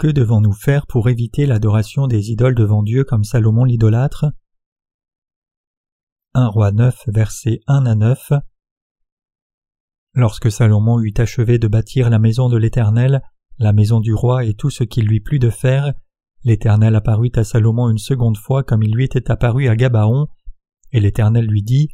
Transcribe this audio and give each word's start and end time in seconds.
Que 0.00 0.06
devons-nous 0.06 0.54
faire 0.54 0.86
pour 0.86 1.10
éviter 1.10 1.44
l'adoration 1.44 2.06
des 2.06 2.30
idoles 2.30 2.54
devant 2.54 2.82
Dieu 2.82 3.04
comme 3.04 3.22
Salomon 3.22 3.64
l'idolâtre? 3.64 4.32
1 6.32 6.46
roi 6.46 6.72
9 6.72 7.04
versets 7.08 7.60
1 7.66 7.84
à 7.84 7.94
9 7.94 8.32
Lorsque 10.14 10.50
Salomon 10.50 11.02
eut 11.02 11.12
achevé 11.18 11.58
de 11.58 11.68
bâtir 11.68 12.08
la 12.08 12.18
maison 12.18 12.48
de 12.48 12.56
l'Éternel, 12.56 13.20
la 13.58 13.74
maison 13.74 14.00
du 14.00 14.14
roi 14.14 14.46
et 14.46 14.54
tout 14.54 14.70
ce 14.70 14.84
qu'il 14.84 15.04
lui 15.04 15.20
plut 15.20 15.38
de 15.38 15.50
faire, 15.50 15.92
l'Éternel 16.44 16.96
apparut 16.96 17.32
à 17.34 17.44
Salomon 17.44 17.90
une 17.90 17.98
seconde 17.98 18.38
fois 18.38 18.64
comme 18.64 18.82
il 18.82 18.94
lui 18.94 19.04
était 19.04 19.30
apparu 19.30 19.68
à 19.68 19.76
Gabaon, 19.76 20.28
et 20.92 21.00
l'Éternel 21.00 21.44
lui 21.44 21.62
dit 21.62 21.90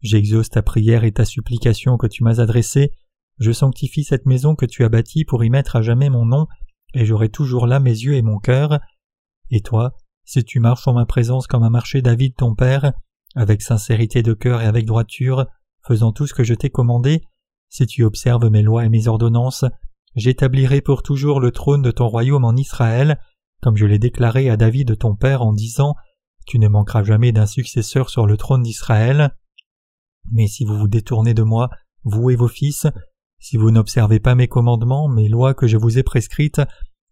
J'exauce 0.00 0.50
ta 0.50 0.62
prière 0.62 1.02
et 1.02 1.10
ta 1.10 1.24
supplication 1.24 1.96
que 1.96 2.06
tu 2.06 2.22
m'as 2.22 2.38
adressée, 2.38 2.92
je 3.40 3.50
sanctifie 3.50 4.04
cette 4.04 4.26
maison 4.26 4.54
que 4.54 4.66
tu 4.66 4.84
as 4.84 4.88
bâtie 4.88 5.24
pour 5.24 5.42
y 5.42 5.50
mettre 5.50 5.74
à 5.74 5.82
jamais 5.82 6.08
mon 6.08 6.24
nom, 6.24 6.46
et 6.94 7.04
j'aurai 7.04 7.28
toujours 7.28 7.66
là 7.66 7.80
mes 7.80 7.90
yeux 7.90 8.14
et 8.14 8.22
mon 8.22 8.38
cœur. 8.38 8.80
Et 9.50 9.60
toi, 9.60 9.94
si 10.24 10.44
tu 10.44 10.60
marches 10.60 10.88
en 10.88 10.94
ma 10.94 11.06
présence 11.06 11.46
comme 11.46 11.62
a 11.62 11.70
marché 11.70 12.02
David 12.02 12.34
ton 12.36 12.54
père, 12.54 12.92
avec 13.34 13.62
sincérité 13.62 14.22
de 14.22 14.34
cœur 14.34 14.62
et 14.62 14.66
avec 14.66 14.86
droiture, 14.86 15.46
faisant 15.86 16.12
tout 16.12 16.26
ce 16.26 16.34
que 16.34 16.44
je 16.44 16.54
t'ai 16.54 16.70
commandé, 16.70 17.22
si 17.68 17.86
tu 17.86 18.04
observes 18.04 18.48
mes 18.48 18.62
lois 18.62 18.84
et 18.84 18.88
mes 18.88 19.08
ordonnances, 19.08 19.64
j'établirai 20.16 20.80
pour 20.80 21.02
toujours 21.02 21.40
le 21.40 21.50
trône 21.50 21.82
de 21.82 21.90
ton 21.90 22.08
royaume 22.08 22.44
en 22.44 22.56
Israël, 22.56 23.18
comme 23.62 23.76
je 23.76 23.86
l'ai 23.86 23.98
déclaré 23.98 24.50
à 24.50 24.56
David 24.56 24.98
ton 24.98 25.14
père 25.14 25.42
en 25.42 25.52
disant 25.52 25.94
Tu 26.46 26.58
ne 26.58 26.68
manqueras 26.68 27.04
jamais 27.04 27.32
d'un 27.32 27.46
successeur 27.46 28.08
sur 28.08 28.26
le 28.26 28.36
trône 28.36 28.62
d'Israël. 28.62 29.34
Mais 30.32 30.46
si 30.46 30.64
vous 30.64 30.78
vous 30.78 30.88
détournez 30.88 31.34
de 31.34 31.42
moi, 31.42 31.70
vous 32.04 32.30
et 32.30 32.36
vos 32.36 32.48
fils, 32.48 32.86
si 33.38 33.56
vous 33.56 33.70
n'observez 33.70 34.20
pas 34.20 34.34
mes 34.34 34.48
commandements, 34.48 35.08
mes 35.08 35.28
lois 35.28 35.54
que 35.54 35.66
je 35.66 35.76
vous 35.76 35.98
ai 35.98 36.02
prescrites, 36.02 36.60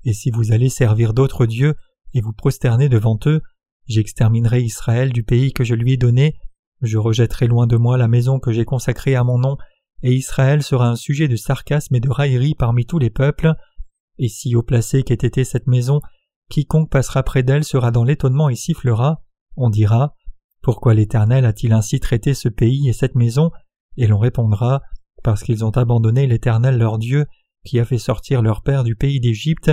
et 0.04 0.12
si 0.12 0.30
vous 0.30 0.52
allez 0.52 0.68
servir 0.68 1.14
d'autres 1.14 1.46
dieux 1.46 1.74
et 2.14 2.20
vous 2.20 2.32
prosterner 2.32 2.88
devant 2.88 3.18
eux, 3.26 3.40
j'exterminerai 3.86 4.62
Israël 4.62 5.12
du 5.12 5.22
pays 5.22 5.52
que 5.52 5.64
je 5.64 5.74
lui 5.74 5.92
ai 5.92 5.96
donné, 5.96 6.36
je 6.82 6.98
rejetterai 6.98 7.46
loin 7.46 7.66
de 7.66 7.76
moi 7.76 7.96
la 7.96 8.08
maison 8.08 8.38
que 8.38 8.52
j'ai 8.52 8.64
consacrée 8.64 9.14
à 9.14 9.24
mon 9.24 9.38
nom, 9.38 9.56
et 10.02 10.12
Israël 10.12 10.62
sera 10.62 10.88
un 10.88 10.96
sujet 10.96 11.28
de 11.28 11.36
sarcasme 11.36 11.94
et 11.94 12.00
de 12.00 12.10
raillerie 12.10 12.54
parmi 12.54 12.84
tous 12.84 12.98
les 12.98 13.10
peuples. 13.10 13.54
Et 14.18 14.28
si 14.28 14.54
haut 14.54 14.62
placé 14.62 15.02
qu'ait 15.02 15.14
été 15.14 15.44
cette 15.44 15.66
maison, 15.66 16.00
quiconque 16.50 16.90
passera 16.90 17.22
près 17.22 17.42
d'elle 17.42 17.64
sera 17.64 17.90
dans 17.90 18.04
l'étonnement 18.04 18.48
et 18.48 18.56
sifflera, 18.56 19.22
on 19.56 19.70
dira 19.70 20.14
Pourquoi 20.62 20.94
l'Éternel 20.94 21.46
a-t-il 21.46 21.72
ainsi 21.72 21.98
traité 21.98 22.34
ce 22.34 22.48
pays 22.48 22.88
et 22.88 22.92
cette 22.92 23.14
maison? 23.14 23.50
Et 23.96 24.06
l'on 24.06 24.18
répondra 24.18 24.82
parce 25.26 25.42
qu'ils 25.42 25.64
ont 25.64 25.70
abandonné 25.70 26.28
l'Éternel 26.28 26.78
leur 26.78 26.98
Dieu, 26.98 27.26
qui 27.64 27.80
a 27.80 27.84
fait 27.84 27.98
sortir 27.98 28.42
leur 28.42 28.62
père 28.62 28.84
du 28.84 28.94
pays 28.94 29.18
d'Égypte, 29.18 29.72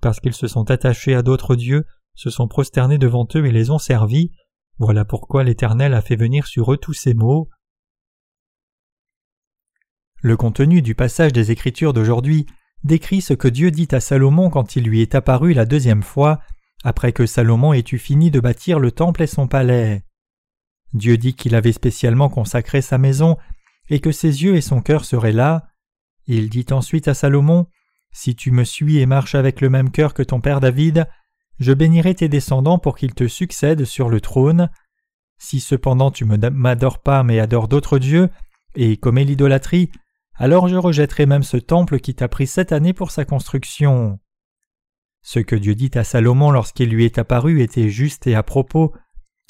parce 0.00 0.20
qu'ils 0.20 0.32
se 0.32 0.46
sont 0.46 0.70
attachés 0.70 1.16
à 1.16 1.22
d'autres 1.22 1.56
dieux, 1.56 1.86
se 2.14 2.30
sont 2.30 2.46
prosternés 2.46 2.98
devant 2.98 3.26
eux 3.34 3.44
et 3.44 3.50
les 3.50 3.70
ont 3.70 3.80
servis. 3.80 4.30
Voilà 4.78 5.04
pourquoi 5.04 5.42
l'Éternel 5.42 5.94
a 5.94 6.02
fait 6.02 6.14
venir 6.14 6.46
sur 6.46 6.72
eux 6.72 6.76
tous 6.76 6.92
ces 6.92 7.14
maux. 7.14 7.48
Le 10.20 10.36
contenu 10.36 10.82
du 10.82 10.94
passage 10.94 11.32
des 11.32 11.50
Écritures 11.50 11.94
d'aujourd'hui 11.94 12.46
décrit 12.84 13.22
ce 13.22 13.34
que 13.34 13.48
Dieu 13.48 13.72
dit 13.72 13.88
à 13.90 13.98
Salomon 13.98 14.50
quand 14.50 14.76
il 14.76 14.84
lui 14.84 15.02
est 15.02 15.16
apparu 15.16 15.52
la 15.52 15.64
deuxième 15.64 16.04
fois, 16.04 16.38
après 16.84 17.12
que 17.12 17.26
Salomon 17.26 17.72
ait 17.72 17.82
eu 17.90 17.98
fini 17.98 18.30
de 18.30 18.38
bâtir 18.38 18.78
le 18.78 18.92
temple 18.92 19.24
et 19.24 19.26
son 19.26 19.48
palais. 19.48 20.04
Dieu 20.94 21.16
dit 21.16 21.34
qu'il 21.34 21.56
avait 21.56 21.72
spécialement 21.72 22.28
consacré 22.28 22.82
sa 22.82 22.98
maison 22.98 23.36
et 23.92 24.00
que 24.00 24.10
ses 24.10 24.42
yeux 24.42 24.56
et 24.56 24.62
son 24.62 24.80
cœur 24.80 25.04
seraient 25.04 25.32
là. 25.32 25.68
Il 26.26 26.48
dit 26.48 26.64
ensuite 26.70 27.08
à 27.08 27.14
Salomon 27.14 27.66
Si 28.10 28.34
tu 28.34 28.50
me 28.50 28.64
suis 28.64 28.98
et 28.98 29.06
marches 29.06 29.34
avec 29.34 29.60
le 29.60 29.68
même 29.68 29.90
cœur 29.90 30.14
que 30.14 30.22
ton 30.22 30.40
père 30.40 30.60
David, 30.60 31.06
je 31.60 31.74
bénirai 31.74 32.14
tes 32.14 32.30
descendants 32.30 32.78
pour 32.78 32.96
qu'ils 32.96 33.14
te 33.14 33.28
succèdent 33.28 33.84
sur 33.84 34.08
le 34.08 34.22
trône. 34.22 34.70
Si 35.36 35.60
cependant 35.60 36.10
tu 36.10 36.24
ne 36.24 36.48
m'adores 36.48 37.02
pas 37.02 37.22
mais 37.22 37.38
adores 37.38 37.68
d'autres 37.68 37.98
dieux, 37.98 38.30
et 38.76 38.96
commets 38.96 39.24
l'idolâtrie, 39.24 39.90
alors 40.36 40.68
je 40.68 40.76
rejetterai 40.76 41.26
même 41.26 41.42
ce 41.42 41.58
temple 41.58 42.00
qui 42.00 42.14
t'a 42.14 42.28
pris 42.28 42.46
sept 42.46 42.72
années 42.72 42.94
pour 42.94 43.10
sa 43.10 43.26
construction. 43.26 44.18
Ce 45.20 45.38
que 45.38 45.54
Dieu 45.54 45.74
dit 45.74 45.90
à 45.96 46.02
Salomon 46.02 46.50
lorsqu'il 46.50 46.88
lui 46.88 47.04
est 47.04 47.18
apparu 47.18 47.60
était 47.60 47.90
juste 47.90 48.26
et 48.26 48.34
à 48.36 48.42
propos, 48.42 48.94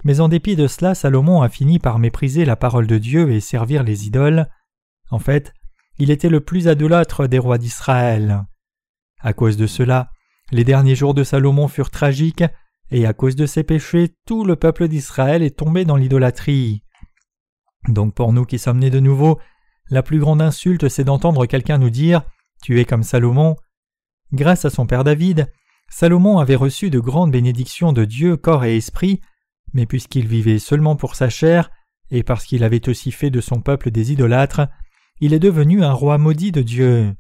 mais 0.05 0.21
en 0.21 0.29
dépit 0.29 0.57
de 0.57 0.67
cela, 0.67 0.95
Salomon 0.95 1.43
a 1.43 1.49
fini 1.49 1.79
par 1.79 1.99
mépriser 1.99 2.45
la 2.45 2.57
parole 2.57 2.87
de 2.87 2.99
Dieu 2.99 3.31
et 3.31 3.41
servir 3.41 3.83
les 3.85 4.07
idoles. 4.07 4.49
En 5.11 5.19
fait, 5.19 5.53
il 5.99 6.11
était 6.11 6.29
le 6.29 6.41
plus 6.41 6.69
adolâtre 6.69 7.27
des 7.27 7.39
rois 7.39 7.59
d'Israël. 7.59 8.45
À 9.21 9.33
cause 9.33 9.57
de 9.57 9.67
cela, 9.67 10.11
les 10.51 10.65
derniers 10.65 10.97
jours 10.97 11.15
de 11.15 11.25
Salomon 11.25 11.69
furent 11.69 11.91
tragiques, 11.91 12.45
et 12.91 13.07
à 13.07 13.13
cause 13.13 13.37
de 13.37 13.47
ses 13.47 13.63
péchés, 13.63 14.15
tout 14.27 14.45
le 14.45 14.57
peuple 14.57 14.89
d'Israël 14.89 15.43
est 15.43 15.57
tombé 15.57 15.85
dans 15.85 15.97
l'idolâtrie. 15.97 16.83
Donc 17.89 18.15
pour 18.15 18.33
nous 18.33 18.45
qui 18.45 18.59
sommes 18.59 18.79
nés 18.79 18.91
de 18.91 19.01
nouveau, 19.01 19.39
la 19.89 20.03
plus 20.03 20.19
grande 20.19 20.43
insulte 20.43 20.89
c'est 20.89 21.05
d'entendre 21.05 21.47
quelqu'un 21.47 21.79
nous 21.79 21.91
dire 21.91 22.23
Tu 22.63 22.81
es 22.81 22.85
comme 22.85 23.03
Salomon. 23.03 23.57
Grâce 24.33 24.65
à 24.65 24.71
son 24.71 24.87
père 24.87 25.05
David, 25.05 25.51
Salomon 25.89 26.39
avait 26.39 26.57
reçu 26.57 26.91
de 26.91 27.01
grandes 27.01 27.33
bénédictions 27.33 27.93
de 27.93 28.05
Dieu, 28.05 28.37
corps 28.37 28.65
et 28.65 28.77
esprit, 28.77 29.21
mais 29.73 29.87
puisqu'il 29.87 30.27
vivait 30.27 30.59
seulement 30.59 30.97
pour 30.97 31.15
sa 31.15 31.29
chair, 31.29 31.71
et 32.11 32.23
parce 32.23 32.45
qu'il 32.45 32.65
avait 32.65 32.89
aussi 32.89 33.11
fait 33.11 33.31
de 33.31 33.41
son 33.41 33.61
peuple 33.61 33.91
des 33.91 34.13
idolâtres, 34.13 34.69
il 35.21 35.33
est 35.33 35.39
devenu 35.39 35.83
un 35.83 35.93
roi 35.93 36.19
maudit 36.19 36.53
de 36.53 36.63
Dieu. 36.63 37.15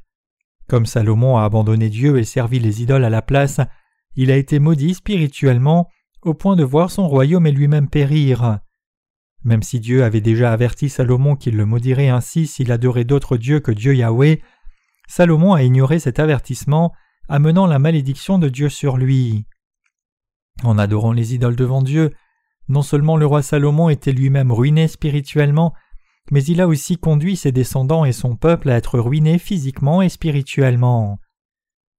Comme 0.68 0.86
Salomon 0.86 1.38
a 1.38 1.44
abandonné 1.44 1.88
Dieu 1.88 2.18
et 2.18 2.24
servi 2.24 2.58
les 2.58 2.82
idoles 2.82 3.04
à 3.04 3.10
la 3.10 3.22
place, 3.22 3.60
il 4.16 4.30
a 4.30 4.36
été 4.36 4.58
maudit 4.58 4.94
spirituellement 4.94 5.88
au 6.22 6.34
point 6.34 6.56
de 6.56 6.64
voir 6.64 6.90
son 6.90 7.08
royaume 7.08 7.46
et 7.46 7.52
lui-même 7.52 7.88
périr. 7.88 8.60
Même 9.44 9.62
si 9.62 9.80
Dieu 9.80 10.04
avait 10.04 10.20
déjà 10.20 10.52
averti 10.52 10.88
Salomon 10.88 11.36
qu'il 11.36 11.56
le 11.56 11.66
maudirait 11.66 12.08
ainsi 12.08 12.46
s'il 12.46 12.70
adorait 12.70 13.04
d'autres 13.04 13.36
dieux 13.36 13.60
que 13.60 13.72
Dieu 13.72 13.94
Yahweh, 13.94 14.40
Salomon 15.08 15.52
a 15.52 15.62
ignoré 15.62 15.98
cet 15.98 16.20
avertissement, 16.20 16.92
amenant 17.28 17.66
la 17.66 17.78
malédiction 17.78 18.38
de 18.38 18.48
Dieu 18.48 18.68
sur 18.68 18.96
lui. 18.96 19.46
En 20.62 20.78
adorant 20.78 21.12
les 21.12 21.34
idoles 21.34 21.56
devant 21.56 21.82
Dieu, 21.82 22.12
non 22.68 22.82
seulement 22.82 23.16
le 23.16 23.26
roi 23.26 23.42
Salomon 23.42 23.88
était 23.88 24.12
lui-même 24.12 24.52
ruiné 24.52 24.88
spirituellement, 24.88 25.74
mais 26.30 26.42
il 26.44 26.60
a 26.60 26.68
aussi 26.68 26.96
conduit 26.96 27.36
ses 27.36 27.52
descendants 27.52 28.04
et 28.04 28.12
son 28.12 28.36
peuple 28.36 28.70
à 28.70 28.76
être 28.76 28.98
ruinés 28.98 29.38
physiquement 29.38 30.02
et 30.02 30.08
spirituellement. 30.08 31.18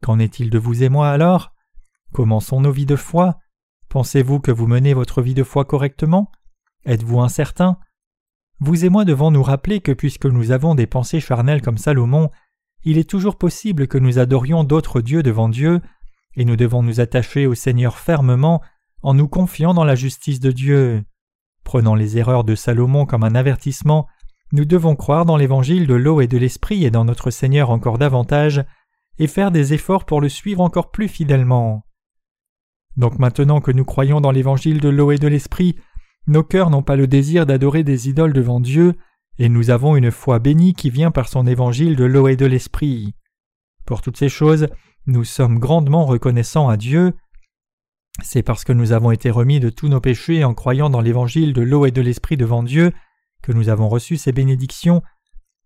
Qu'en 0.02 0.20
est-il 0.20 0.50
de 0.50 0.58
vous 0.58 0.84
et 0.84 0.90
moi 0.90 1.10
alors? 1.10 1.54
Comment 2.14 2.40
sont 2.40 2.62
nos 2.62 2.72
vies 2.72 2.86
de 2.86 2.96
foi. 2.96 3.40
Pensez-vous 3.90 4.40
que 4.40 4.52
vous 4.52 4.68
menez 4.68 4.94
votre 4.94 5.22
vie 5.22 5.34
de 5.34 5.44
foi 5.44 5.66
correctement? 5.66 6.32
Êtes-vous 6.86 7.20
incertain? 7.20 7.78
Vous 8.60 8.86
et 8.86 8.90
moi 8.90 9.06
devons 9.06 9.32
nous 9.32 9.44
rappeler 9.44 9.82
que 9.82 9.92
puisque 9.92 10.26
nous 10.26 10.52
avons 10.52 10.76
des 10.76 10.88
pensées 10.88 11.20
charnelles 11.20 11.62
comme 11.62 11.78
Salomon, 11.78 12.30
il 12.84 12.98
est 12.98 13.10
toujours 13.10 13.38
possible 13.38 13.88
que 13.88 13.98
nous 13.98 14.20
adorions 14.20 14.64
d'autres 14.64 15.02
dieux 15.02 15.24
devant 15.24 15.50
Dieu, 15.50 15.82
et 16.36 16.46
nous 16.46 16.56
devons 16.56 16.84
nous 16.84 17.00
attacher 17.00 17.48
au 17.48 17.56
Seigneur 17.56 17.98
fermement 17.98 18.62
en 19.04 19.14
nous 19.14 19.28
confiant 19.28 19.74
dans 19.74 19.84
la 19.84 19.96
justice 19.96 20.40
de 20.40 20.52
Dieu. 20.52 21.04
Prenant 21.64 21.96
les 21.96 22.18
erreurs 22.18 22.44
de 22.44 22.56
Salomon 22.56 23.06
comme 23.06 23.24
un 23.24 23.36
avertissement, 23.36 24.08
nous 24.52 24.66
devons 24.66 24.96
croire 24.96 25.26
dans 25.26 25.38
l'évangile 25.38 25.88
de 25.88 25.94
l'eau 25.94 26.22
et 26.22 26.28
de 26.28 26.38
l'esprit 26.38 26.86
et 26.86 26.92
dans 26.92 27.06
notre 27.06 27.32
Seigneur 27.32 27.70
encore 27.70 27.98
davantage, 27.98 28.64
et 29.20 29.28
faire 29.28 29.52
des 29.52 29.74
efforts 29.74 30.06
pour 30.06 30.22
le 30.22 30.30
suivre 30.30 30.62
encore 30.62 30.92
plus 30.92 31.08
fidèlement. 31.08 31.86
Donc 32.98 33.20
maintenant 33.20 33.62
que 33.62 33.72
nous 33.72 33.86
croyons 33.86 34.22
dans 34.22 34.32
l'évangile 34.32 34.80
de 34.80 34.90
l'eau 34.90 35.12
et 35.12 35.18
de 35.18 35.28
l'esprit, 35.28 35.76
nos 36.28 36.44
cœurs 36.44 36.70
n'ont 36.70 36.84
pas 36.84 36.96
le 36.96 37.08
désir 37.08 37.46
d'adorer 37.46 37.84
des 37.84 38.10
idoles 38.10 38.34
devant 38.34 38.60
Dieu, 38.60 38.96
et 39.40 39.50
nous 39.50 39.72
avons 39.72 39.96
une 39.96 40.12
foi 40.12 40.40
bénie 40.40 40.74
qui 40.74 40.90
vient 40.90 41.12
par 41.12 41.28
son 41.28 41.48
évangile 41.48 41.96
de 41.96 42.06
l'eau 42.06 42.28
et 42.28 42.36
de 42.36 42.46
l'esprit. 42.46 43.16
Pour 43.86 44.02
toutes 44.02 44.18
ces 44.18 44.30
choses, 44.30 44.68
nous 45.06 45.24
sommes 45.24 45.60
grandement 45.60 46.06
reconnaissants 46.06 46.70
à 46.70 46.78
Dieu, 46.78 47.14
c'est 48.22 48.44
parce 48.44 48.64
que 48.64 48.74
nous 48.74 48.92
avons 48.92 49.12
été 49.12 49.30
remis 49.32 49.60
de 49.60 49.70
tous 49.70 49.88
nos 49.88 50.00
péchés 50.00 50.44
en 50.44 50.54
croyant 50.54 50.90
dans 50.90 51.02
l'évangile 51.02 51.54
de 51.54 51.62
l'eau 51.62 51.86
et 51.86 51.92
de 51.92 52.02
l'esprit 52.02 52.38
devant 52.38 52.64
Dieu 52.64 52.92
que 53.42 53.52
nous 53.52 53.70
avons 53.70 53.90
reçu 53.90 54.18
ces 54.18 54.32
bénédictions. 54.32 55.02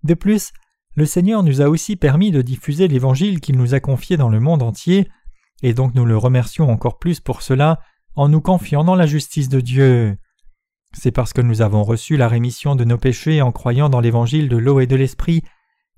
De 0.04 0.14
plus, 0.14 0.52
le 0.96 1.06
Seigneur 1.06 1.44
nous 1.44 1.62
a 1.62 1.70
aussi 1.70 1.96
permis 1.96 2.32
de 2.32 2.42
diffuser 2.42 2.88
l'évangile 2.88 3.40
qu'il 3.40 3.58
nous 3.58 3.74
a 3.74 3.80
confié 3.80 4.18
dans 4.18 4.30
le 4.30 4.40
monde 4.40 4.64
entier, 4.64 5.08
et 5.62 5.74
donc 5.74 5.94
nous 5.94 6.06
le 6.06 6.18
remercions 6.18 6.70
encore 6.70 6.98
plus 6.98 7.20
pour 7.20 7.42
cela 7.42 7.80
en 8.16 8.30
nous 8.30 8.42
confiant 8.42 8.84
dans 8.84 8.96
la 8.96 9.06
justice 9.06 9.50
de 9.50 9.60
Dieu. 9.60 10.18
C'est 10.94 11.12
parce 11.12 11.34
que 11.34 11.42
nous 11.42 11.62
avons 11.62 11.84
reçu 11.84 12.18
la 12.18 12.28
rémission 12.28 12.76
de 12.76 12.84
nos 12.84 12.98
péchés 12.98 13.42
en 13.42 13.52
croyant 13.52 13.90
dans 13.90 14.00
l'évangile 14.00 14.50
de 14.50 14.58
l'eau 14.58 14.80
et 14.80 14.88
de 14.88 14.96
l'esprit 14.96 15.44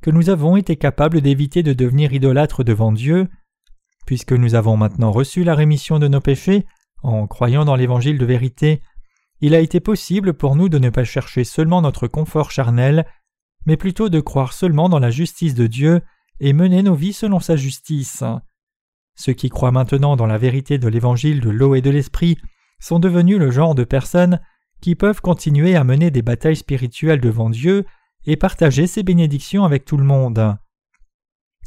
que 0.01 0.11
nous 0.11 0.29
avons 0.29 0.57
été 0.57 0.75
capables 0.75 1.21
d'éviter 1.21 1.63
de 1.63 1.73
devenir 1.73 2.11
idolâtres 2.11 2.63
devant 2.63 2.91
Dieu, 2.91 3.27
Puisque 4.09 4.33
nous 4.33 4.55
avons 4.55 4.75
maintenant 4.75 5.11
reçu 5.11 5.43
la 5.43 5.53
rémission 5.53 5.99
de 5.99 6.07
nos 6.07 6.19
péchés, 6.19 6.65
en 7.03 7.27
croyant 7.27 7.63
dans 7.63 7.75
l'évangile 7.75 8.17
de 8.17 8.25
vérité, 8.25 8.81
il 9.39 9.53
a 9.53 9.59
été 9.59 9.79
possible 9.79 10.33
pour 10.33 10.55
nous 10.55 10.67
de 10.67 10.79
ne 10.79 10.89
pas 10.89 11.03
chercher 11.03 11.43
seulement 11.43 11.83
notre 11.83 12.07
confort 12.07 12.49
charnel, 12.49 13.05
mais 13.67 13.77
plutôt 13.77 14.09
de 14.09 14.19
croire 14.19 14.53
seulement 14.53 14.89
dans 14.89 14.97
la 14.97 15.11
justice 15.11 15.53
de 15.53 15.67
Dieu 15.67 16.01
et 16.39 16.53
mener 16.53 16.81
nos 16.81 16.95
vies 16.95 17.13
selon 17.13 17.39
sa 17.39 17.55
justice. 17.55 18.23
Ceux 19.13 19.33
qui 19.33 19.49
croient 19.49 19.71
maintenant 19.71 20.15
dans 20.15 20.25
la 20.25 20.39
vérité 20.39 20.79
de 20.79 20.87
l'évangile 20.87 21.39
de 21.39 21.51
l'eau 21.51 21.75
et 21.75 21.81
de 21.81 21.91
l'esprit 21.91 22.39
sont 22.79 22.97
devenus 22.97 23.37
le 23.37 23.51
genre 23.51 23.75
de 23.75 23.83
personnes 23.83 24.41
qui 24.81 24.95
peuvent 24.95 25.21
continuer 25.21 25.75
à 25.75 25.83
mener 25.83 26.09
des 26.09 26.23
batailles 26.23 26.55
spirituelles 26.55 27.21
devant 27.21 27.51
Dieu 27.51 27.85
et 28.25 28.37
partager 28.37 28.87
ses 28.87 29.03
bénédictions 29.03 29.65
avec 29.65 29.85
tout 29.85 29.97
le 29.97 30.03
monde. 30.03 30.57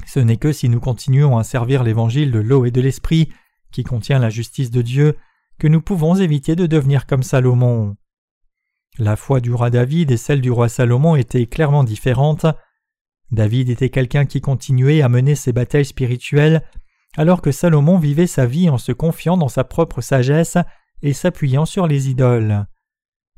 Ce 0.06 0.20
n'est 0.20 0.36
que 0.36 0.52
si 0.52 0.68
nous 0.68 0.80
continuons 0.80 1.38
à 1.38 1.44
servir 1.44 1.82
l'évangile 1.82 2.30
de 2.30 2.38
l'eau 2.38 2.64
et 2.64 2.70
de 2.70 2.80
l'esprit, 2.80 3.32
qui 3.70 3.84
contient 3.84 4.18
la 4.18 4.30
justice 4.30 4.70
de 4.70 4.82
Dieu, 4.82 5.16
que 5.58 5.68
nous 5.68 5.80
pouvons 5.80 6.14
éviter 6.16 6.56
de 6.56 6.66
devenir 6.66 7.06
comme 7.06 7.22
Salomon. 7.22 7.96
La 8.98 9.16
foi 9.16 9.40
du 9.40 9.52
roi 9.52 9.70
David 9.70 10.10
et 10.10 10.16
celle 10.16 10.40
du 10.40 10.50
roi 10.50 10.68
Salomon 10.68 11.16
étaient 11.16 11.46
clairement 11.46 11.84
différentes. 11.84 12.46
David 13.30 13.70
était 13.70 13.88
quelqu'un 13.88 14.26
qui 14.26 14.42
continuait 14.42 15.00
à 15.00 15.08
mener 15.08 15.34
ses 15.34 15.52
batailles 15.52 15.86
spirituelles, 15.86 16.62
alors 17.16 17.40
que 17.40 17.52
Salomon 17.52 17.98
vivait 17.98 18.26
sa 18.26 18.44
vie 18.44 18.68
en 18.68 18.78
se 18.78 18.92
confiant 18.92 19.36
dans 19.36 19.48
sa 19.48 19.64
propre 19.64 20.02
sagesse 20.02 20.58
et 21.00 21.14
s'appuyant 21.14 21.64
sur 21.64 21.86
les 21.86 22.10
idoles. 22.10 22.66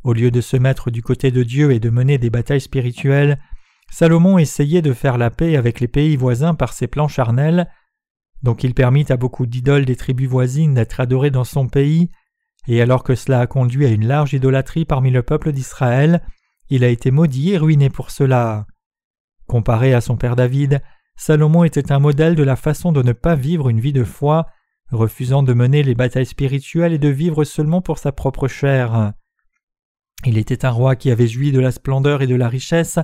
Au 0.03 0.13
lieu 0.13 0.31
de 0.31 0.41
se 0.41 0.57
mettre 0.57 0.91
du 0.91 1.03
côté 1.03 1.31
de 1.31 1.43
Dieu 1.43 1.73
et 1.73 1.81
de 1.81 1.91
mener 1.91 2.19
des 2.19 2.31
batailles 2.31 2.61
spirituelles, 2.61 3.39
Salomon 3.95 4.39
essayait 4.39 4.83
de 4.83 4.93
faire 4.93 5.19
la 5.19 5.31
paix 5.31 5.55
avec 5.55 5.79
les 5.79 5.87
pays 5.87 6.17
voisins 6.17 6.57
par 6.57 6.73
ses 6.73 6.89
plans 6.89 7.07
charnels, 7.07 7.71
donc 8.43 8.65
il 8.65 8.75
permit 8.75 9.07
à 9.09 9.17
beaucoup 9.17 9.47
d'idoles 9.47 9.85
des 9.85 9.95
tribus 9.95 10.29
voisines 10.29 10.75
d'être 10.75 10.99
adorées 10.99 11.31
dans 11.31 11.45
son 11.45 11.69
pays, 11.69 12.11
et 12.67 12.83
alors 12.83 13.05
que 13.05 13.15
cela 13.15 13.39
a 13.39 13.47
conduit 13.47 13.87
à 13.87 13.91
une 13.91 14.09
large 14.09 14.33
idolâtrie 14.33 14.85
parmi 14.85 15.13
le 15.13 15.23
peuple 15.23 15.53
d'Israël, 15.53 16.27
il 16.71 16.83
a 16.83 16.89
été 16.89 17.13
maudit 17.13 17.53
et 17.53 17.57
ruiné 17.57 17.89
pour 17.89 18.11
cela. 18.11 18.67
Comparé 19.47 19.95
à 19.95 20.01
son 20.01 20.17
père 20.17 20.35
David, 20.35 20.83
Salomon 21.15 21.63
était 21.63 21.93
un 21.93 22.01
modèle 22.01 22.35
de 22.35 22.43
la 22.43 22.57
façon 22.57 22.91
de 22.91 23.01
ne 23.01 23.13
pas 23.13 23.37
vivre 23.37 23.69
une 23.69 23.79
vie 23.79 23.93
de 23.93 24.03
foi, 24.03 24.49
refusant 24.91 25.45
de 25.45 25.55
mener 25.55 25.85
les 25.85 25.95
batailles 25.95 26.27
spirituelles 26.27 26.95
et 26.95 26.99
de 26.99 27.11
vivre 27.11 27.45
seulement 27.45 27.81
pour 27.81 27.99
sa 27.99 28.11
propre 28.11 28.49
chair. 28.49 29.13
Il 30.27 30.37
était 30.37 30.65
un 30.65 30.71
roi 30.71 30.97
qui 30.97 31.13
avait 31.13 31.29
joui 31.29 31.53
de 31.53 31.61
la 31.61 31.71
splendeur 31.71 32.23
et 32.23 32.27
de 32.27 32.35
la 32.35 32.49
richesse 32.49 32.99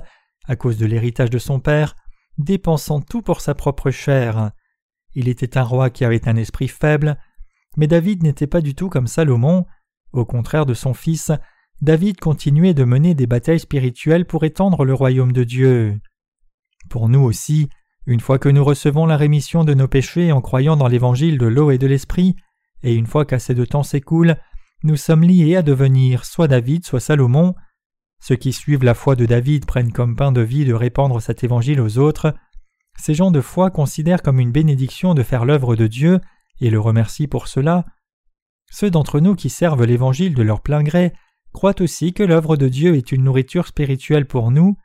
à 0.47 0.55
cause 0.55 0.77
de 0.77 0.85
l'héritage 0.85 1.29
de 1.29 1.37
son 1.37 1.59
père, 1.59 1.95
dépensant 2.37 3.01
tout 3.01 3.21
pour 3.21 3.41
sa 3.41 3.55
propre 3.55 3.91
chair. 3.91 4.51
Il 5.13 5.27
était 5.27 5.57
un 5.57 5.63
roi 5.63 5.89
qui 5.89 6.05
avait 6.05 6.27
un 6.27 6.35
esprit 6.35 6.67
faible, 6.67 7.17
mais 7.77 7.87
David 7.87 8.23
n'était 8.23 8.47
pas 8.47 8.61
du 8.61 8.75
tout 8.75 8.89
comme 8.89 9.07
Salomon. 9.07 9.65
Au 10.13 10.25
contraire 10.25 10.65
de 10.65 10.73
son 10.73 10.93
fils, 10.93 11.31
David 11.81 12.19
continuait 12.19 12.73
de 12.73 12.83
mener 12.83 13.15
des 13.15 13.27
batailles 13.27 13.59
spirituelles 13.59 14.25
pour 14.25 14.43
étendre 14.43 14.85
le 14.85 14.93
royaume 14.93 15.31
de 15.31 15.43
Dieu. 15.43 15.99
Pour 16.89 17.09
nous 17.09 17.21
aussi, 17.21 17.69
une 18.05 18.19
fois 18.19 18.39
que 18.39 18.49
nous 18.49 18.63
recevons 18.63 19.05
la 19.05 19.17
rémission 19.17 19.63
de 19.63 19.73
nos 19.73 19.87
péchés 19.87 20.31
en 20.31 20.41
croyant 20.41 20.75
dans 20.75 20.87
l'évangile 20.87 21.37
de 21.37 21.45
l'eau 21.45 21.71
et 21.71 21.77
de 21.77 21.87
l'esprit, 21.87 22.35
et 22.83 22.93
une 22.95 23.05
fois 23.05 23.25
qu'assez 23.25 23.53
de 23.53 23.65
temps 23.65 23.83
s'écoule, 23.83 24.37
nous 24.83 24.95
sommes 24.95 25.23
liés 25.23 25.55
à 25.55 25.61
devenir 25.61 26.25
soit 26.25 26.47
David, 26.47 26.85
soit 26.85 26.99
Salomon. 26.99 27.53
Ceux 28.21 28.35
qui 28.35 28.53
suivent 28.53 28.83
la 28.83 28.93
foi 28.93 29.15
de 29.15 29.25
David 29.25 29.65
prennent 29.65 29.91
comme 29.91 30.15
pain 30.15 30.31
de 30.31 30.41
vie 30.41 30.63
de 30.63 30.75
répandre 30.75 31.21
cet 31.21 31.43
évangile 31.43 31.81
aux 31.81 31.97
autres. 31.97 32.35
Ces 32.95 33.15
gens 33.15 33.31
de 33.31 33.41
foi 33.41 33.71
considèrent 33.71 34.21
comme 34.21 34.39
une 34.39 34.51
bénédiction 34.51 35.15
de 35.15 35.23
faire 35.23 35.43
l'œuvre 35.43 35.75
de 35.75 35.87
Dieu 35.87 36.21
et 36.59 36.69
le 36.69 36.79
remercient 36.79 37.27
pour 37.27 37.47
cela. 37.47 37.83
Ceux 38.69 38.91
d'entre 38.91 39.19
nous 39.19 39.35
qui 39.35 39.49
servent 39.49 39.85
l'évangile 39.85 40.35
de 40.35 40.43
leur 40.43 40.61
plein 40.61 40.83
gré 40.83 41.13
croient 41.51 41.81
aussi 41.81 42.13
que 42.13 42.21
l'œuvre 42.21 42.57
de 42.57 42.69
Dieu 42.69 42.95
est 42.95 43.11
une 43.11 43.23
nourriture 43.23 43.65
spirituelle 43.65 44.27
pour 44.27 44.51
nous. 44.51 44.77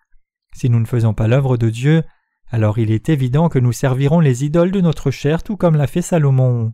Si 0.55 0.71
nous 0.71 0.81
ne 0.81 0.87
faisons 0.87 1.13
pas 1.13 1.29
l'œuvre 1.29 1.59
de 1.59 1.69
Dieu, 1.69 2.03
alors 2.49 2.79
il 2.79 2.91
est 2.91 3.11
évident 3.11 3.51
que 3.51 3.59
nous 3.59 3.73
servirons 3.73 4.21
les 4.21 4.47
idoles 4.47 4.73
de 4.73 4.81
notre 4.81 5.11
chair 5.11 5.43
tout 5.43 5.59
comme 5.59 5.77
l'a 5.77 5.87
fait 5.87 6.03
Salomon. 6.03 6.73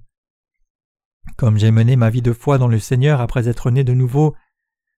Comme 1.36 1.58
j'ai 1.58 1.72
mené 1.72 1.96
ma 1.96 2.08
vie 2.08 2.22
de 2.22 2.32
foi 2.32 2.58
dans 2.58 2.68
le 2.68 2.78
Seigneur 2.78 3.20
après 3.20 3.48
être 3.48 3.70
né 3.72 3.82
de 3.82 3.94
nouveau, 3.94 4.34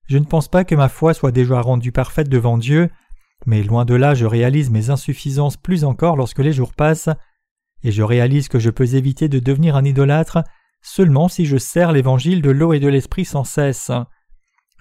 je 0.06 0.18
ne 0.18 0.24
pense 0.24 0.48
pas 0.48 0.64
que 0.64 0.74
ma 0.74 0.88
foi 0.88 1.14
soit 1.14 1.32
déjà 1.32 1.60
rendue 1.60 1.92
parfaite 1.92 2.28
devant 2.28 2.58
Dieu, 2.58 2.90
mais 3.46 3.62
loin 3.62 3.84
de 3.84 3.94
là 3.94 4.14
je 4.14 4.26
réalise 4.26 4.70
mes 4.70 4.90
insuffisances 4.90 5.56
plus 5.56 5.84
encore 5.84 6.16
lorsque 6.16 6.40
les 6.40 6.52
jours 6.52 6.74
passent, 6.74 7.10
et 7.82 7.92
je 7.92 8.02
réalise 8.02 8.48
que 8.48 8.58
je 8.58 8.70
peux 8.70 8.94
éviter 8.94 9.28
de 9.28 9.38
devenir 9.38 9.76
un 9.76 9.84
idolâtre 9.84 10.38
seulement 10.82 11.28
si 11.28 11.46
je 11.46 11.56
sers 11.56 11.92
l'évangile 11.92 12.42
de 12.42 12.50
l'eau 12.50 12.72
et 12.72 12.80
de 12.80 12.88
l'esprit 12.88 13.24
sans 13.24 13.44
cesse. 13.44 13.90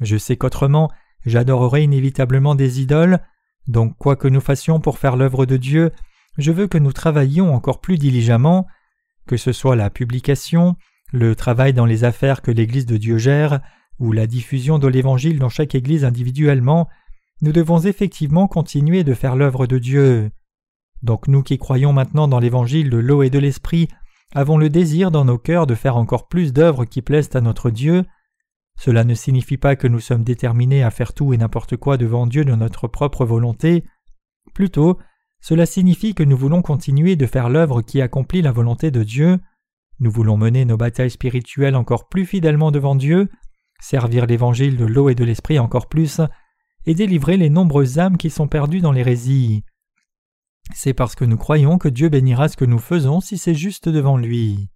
Je 0.01 0.17
sais 0.17 0.37
qu'autrement 0.37 0.91
j'adorerai 1.25 1.83
inévitablement 1.83 2.55
des 2.55 2.81
idoles, 2.81 3.19
donc 3.67 3.97
quoi 3.97 4.15
que 4.15 4.27
nous 4.27 4.41
fassions 4.41 4.79
pour 4.79 4.97
faire 4.97 5.15
l'œuvre 5.15 5.45
de 5.45 5.57
Dieu, 5.57 5.91
je 6.37 6.51
veux 6.51 6.67
que 6.67 6.77
nous 6.77 6.91
travaillions 6.91 7.53
encore 7.53 7.79
plus 7.79 7.97
diligemment, 7.97 8.67
que 9.27 9.37
ce 9.37 9.53
soit 9.53 9.75
la 9.75 9.89
publication, 9.89 10.75
le 11.11 11.35
travail 11.35 11.73
dans 11.73 11.85
les 11.85 12.03
affaires 12.03 12.41
que 12.41 12.51
l'Église 12.51 12.85
de 12.85 12.97
Dieu 12.97 13.17
gère, 13.17 13.61
ou 13.99 14.11
la 14.11 14.27
diffusion 14.27 14.79
de 14.79 14.87
l'Évangile 14.87 15.39
dans 15.39 15.49
chaque 15.49 15.75
Église 15.75 16.05
individuellement, 16.05 16.87
nous 17.41 17.51
devons 17.51 17.79
effectivement 17.79 18.47
continuer 18.47 19.03
de 19.03 19.13
faire 19.13 19.35
l'œuvre 19.35 19.67
de 19.67 19.77
Dieu. 19.77 20.31
Donc 21.01 21.27
nous 21.27 21.43
qui 21.43 21.57
croyons 21.57 21.93
maintenant 21.93 22.27
dans 22.27 22.39
l'Évangile 22.39 22.89
de 22.89 22.97
l'eau 22.97 23.23
et 23.23 23.29
de 23.29 23.39
l'Esprit, 23.39 23.89
avons 24.33 24.57
le 24.57 24.69
désir 24.69 25.11
dans 25.11 25.25
nos 25.25 25.37
cœurs 25.37 25.67
de 25.67 25.75
faire 25.75 25.97
encore 25.97 26.27
plus 26.27 26.53
d'œuvres 26.53 26.85
qui 26.85 27.01
plaisent 27.01 27.35
à 27.35 27.41
notre 27.41 27.69
Dieu. 27.69 28.05
Cela 28.79 29.03
ne 29.03 29.13
signifie 29.13 29.57
pas 29.57 29.75
que 29.75 29.87
nous 29.87 29.99
sommes 29.99 30.23
déterminés 30.23 30.83
à 30.83 30.89
faire 30.89 31.13
tout 31.13 31.33
et 31.33 31.37
n'importe 31.37 31.77
quoi 31.77 31.97
devant 31.97 32.25
Dieu 32.25 32.43
de 32.45 32.55
notre 32.55 32.87
propre 32.87 33.25
volonté. 33.25 33.83
Plutôt, 34.53 34.97
cela 35.41 35.65
signifie 35.65 36.15
que 36.15 36.23
nous 36.23 36.37
voulons 36.37 36.61
continuer 36.61 37.15
de 37.15 37.25
faire 37.25 37.49
l'œuvre 37.49 37.81
qui 37.81 38.01
accomplit 38.01 38.41
la 38.41 38.51
volonté 38.51 38.91
de 38.91 39.03
Dieu. 39.03 39.39
Nous 39.99 40.09
voulons 40.09 40.37
mener 40.37 40.65
nos 40.65 40.77
batailles 40.77 41.11
spirituelles 41.11 41.75
encore 41.75 42.07
plus 42.07 42.25
fidèlement 42.25 42.71
devant 42.71 42.95
Dieu, 42.95 43.29
servir 43.83 44.25
l'évangile 44.25 44.77
de 44.77 44.85
l'eau 44.85 45.09
et 45.09 45.15
de 45.15 45.25
l'esprit 45.25 45.59
encore 45.59 45.87
plus, 45.87 46.21
et 46.85 46.95
délivrer 46.95 47.35
les 47.35 47.49
nombreuses 47.49 47.99
âmes 47.99 48.17
qui 48.17 48.29
sont 48.29 48.47
perdues 48.47 48.79
dans 48.79 48.93
l'hérésie. 48.93 49.63
C'est 50.73 50.93
parce 50.93 51.15
que 51.15 51.25
nous 51.25 51.37
croyons 51.37 51.77
que 51.77 51.89
Dieu 51.89 52.07
bénira 52.07 52.47
ce 52.47 52.55
que 52.55 52.63
nous 52.65 52.79
faisons 52.79 53.19
si 53.19 53.37
c'est 53.37 53.53
juste 53.53 53.89
devant 53.89 54.17
lui. 54.17 54.69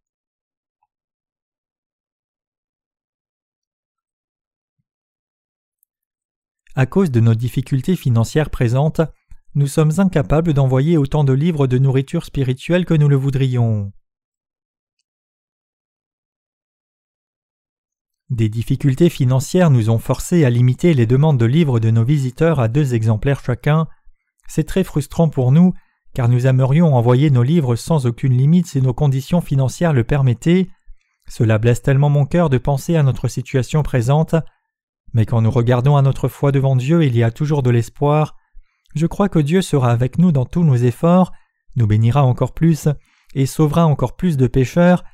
À 6.76 6.86
cause 6.86 7.10
de 7.10 7.22
nos 7.22 7.34
difficultés 7.34 7.96
financières 7.96 8.50
présentes, 8.50 9.02
nous 9.56 9.68
sommes 9.68 10.00
incapables 10.00 10.54
d'envoyer 10.54 10.98
autant 10.98 11.24
de 11.24 11.34
livres 11.34 11.66
de 11.66 11.78
nourriture 11.78 12.26
spirituelle 12.26 12.86
que 12.86 12.94
nous 12.94 13.08
le 13.08 13.16
voudrions. 13.16 13.92
Des 18.30 18.50
difficultés 18.50 19.10
financières 19.10 19.70
nous 19.70 19.90
ont 19.90 20.00
forcés 20.00 20.44
à 20.44 20.50
limiter 20.50 20.94
les 20.94 21.06
demandes 21.06 21.40
de 21.40 21.46
livres 21.46 21.80
de 21.80 21.92
nos 21.92 22.04
visiteurs 22.04 22.60
à 22.60 22.68
deux 22.68 22.94
exemplaires 22.94 23.42
chacun. 23.42 23.88
C'est 24.48 24.66
très 24.66 24.84
frustrant 24.84 25.30
pour 25.30 25.54
nous, 25.54 25.74
car 26.14 26.28
nous 26.28 26.46
aimerions 26.46 26.94
envoyer 26.94 27.30
nos 27.30 27.44
livres 27.44 27.78
sans 27.78 28.06
aucune 28.06 28.36
limite 28.36 28.68
si 28.68 28.82
nos 28.82 28.94
conditions 28.94 29.40
financières 29.40 29.94
le 29.94 30.04
permettaient. 30.04 30.68
Cela 31.30 31.58
blesse 31.58 31.82
tellement 31.82 32.10
mon 32.10 32.26
cœur 32.26 32.50
de 32.50 32.58
penser 32.58 32.98
à 32.98 33.04
notre 33.04 33.30
situation 33.30 33.82
présente. 33.82 34.36
Mais 35.14 35.26
quand 35.26 35.42
nous 35.42 35.52
regardons 35.52 35.96
à 35.96 36.02
notre 36.02 36.28
foi 36.28 36.52
devant 36.52 36.76
Dieu, 36.76 37.06
il 37.06 37.16
y 37.16 37.24
a 37.24 37.32
toujours 37.32 37.64
de 37.64 37.70
l'espoir. 37.70 38.36
Je 38.94 39.08
crois 39.08 39.30
que 39.30 39.40
Dieu 39.40 39.62
sera 39.62 39.92
avec 39.92 40.18
nous 40.18 40.34
dans 40.34 40.46
tous 40.46 40.66
nos 40.66 40.76
efforts, 40.76 41.32
nous 41.78 41.88
bénira 41.88 42.24
encore 42.24 42.54
plus, 42.54 42.90
et 43.36 43.46
sauvera 43.46 43.86
encore 43.86 44.18
plus 44.18 44.36
de 44.36 44.48
pécheurs, 44.48 45.06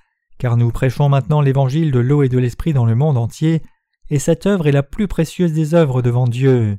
car 0.44 0.58
nous 0.58 0.72
prêchons 0.72 1.08
maintenant 1.08 1.40
l'évangile 1.40 1.90
de 1.90 2.00
l'eau 2.00 2.22
et 2.22 2.28
de 2.28 2.38
l'esprit 2.38 2.74
dans 2.74 2.84
le 2.84 2.96
monde 2.96 3.18
entier, 3.18 3.62
et 4.10 4.20
cette 4.20 4.46
œuvre 4.46 4.68
est 4.68 4.74
la 4.74 4.84
plus 4.84 5.08
précieuse 5.08 5.54
des 5.54 5.74
œuvres 5.74 6.02
devant 6.02 6.28
Dieu. 6.28 6.78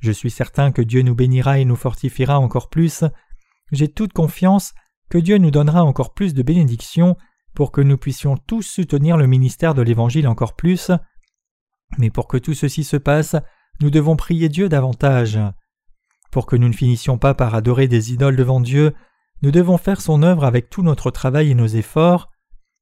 Je 0.00 0.10
suis 0.10 0.32
certain 0.32 0.72
que 0.72 0.82
Dieu 0.82 1.02
nous 1.02 1.14
bénira 1.14 1.60
et 1.60 1.64
nous 1.64 1.76
fortifiera 1.76 2.40
encore 2.40 2.68
plus. 2.68 3.04
J'ai 3.70 3.86
toute 3.86 4.12
confiance 4.12 4.74
que 5.10 5.18
Dieu 5.18 5.38
nous 5.38 5.52
donnera 5.52 5.84
encore 5.84 6.12
plus 6.12 6.34
de 6.34 6.42
bénédictions 6.42 7.16
pour 7.54 7.70
que 7.70 7.80
nous 7.80 7.98
puissions 7.98 8.36
tous 8.36 8.62
soutenir 8.62 9.16
le 9.16 9.28
ministère 9.28 9.74
de 9.74 9.82
l'Évangile 9.82 10.26
encore 10.26 10.56
plus. 10.56 10.90
Mais 11.98 12.10
pour 12.10 12.26
que 12.26 12.36
tout 12.36 12.54
ceci 12.54 12.82
se 12.82 12.96
passe, 12.96 13.36
nous 13.80 13.90
devons 13.90 14.16
prier 14.16 14.48
Dieu 14.48 14.68
davantage. 14.68 15.38
Pour 16.32 16.46
que 16.46 16.56
nous 16.56 16.66
ne 16.66 16.72
finissions 16.72 17.16
pas 17.16 17.34
par 17.34 17.54
adorer 17.54 17.86
des 17.86 18.12
idoles 18.12 18.34
devant 18.34 18.60
Dieu, 18.60 18.92
nous 19.42 19.52
devons 19.52 19.78
faire 19.78 20.00
son 20.00 20.24
œuvre 20.24 20.42
avec 20.42 20.68
tout 20.68 20.82
notre 20.82 21.12
travail 21.12 21.52
et 21.52 21.54
nos 21.54 21.68
efforts. 21.68 22.28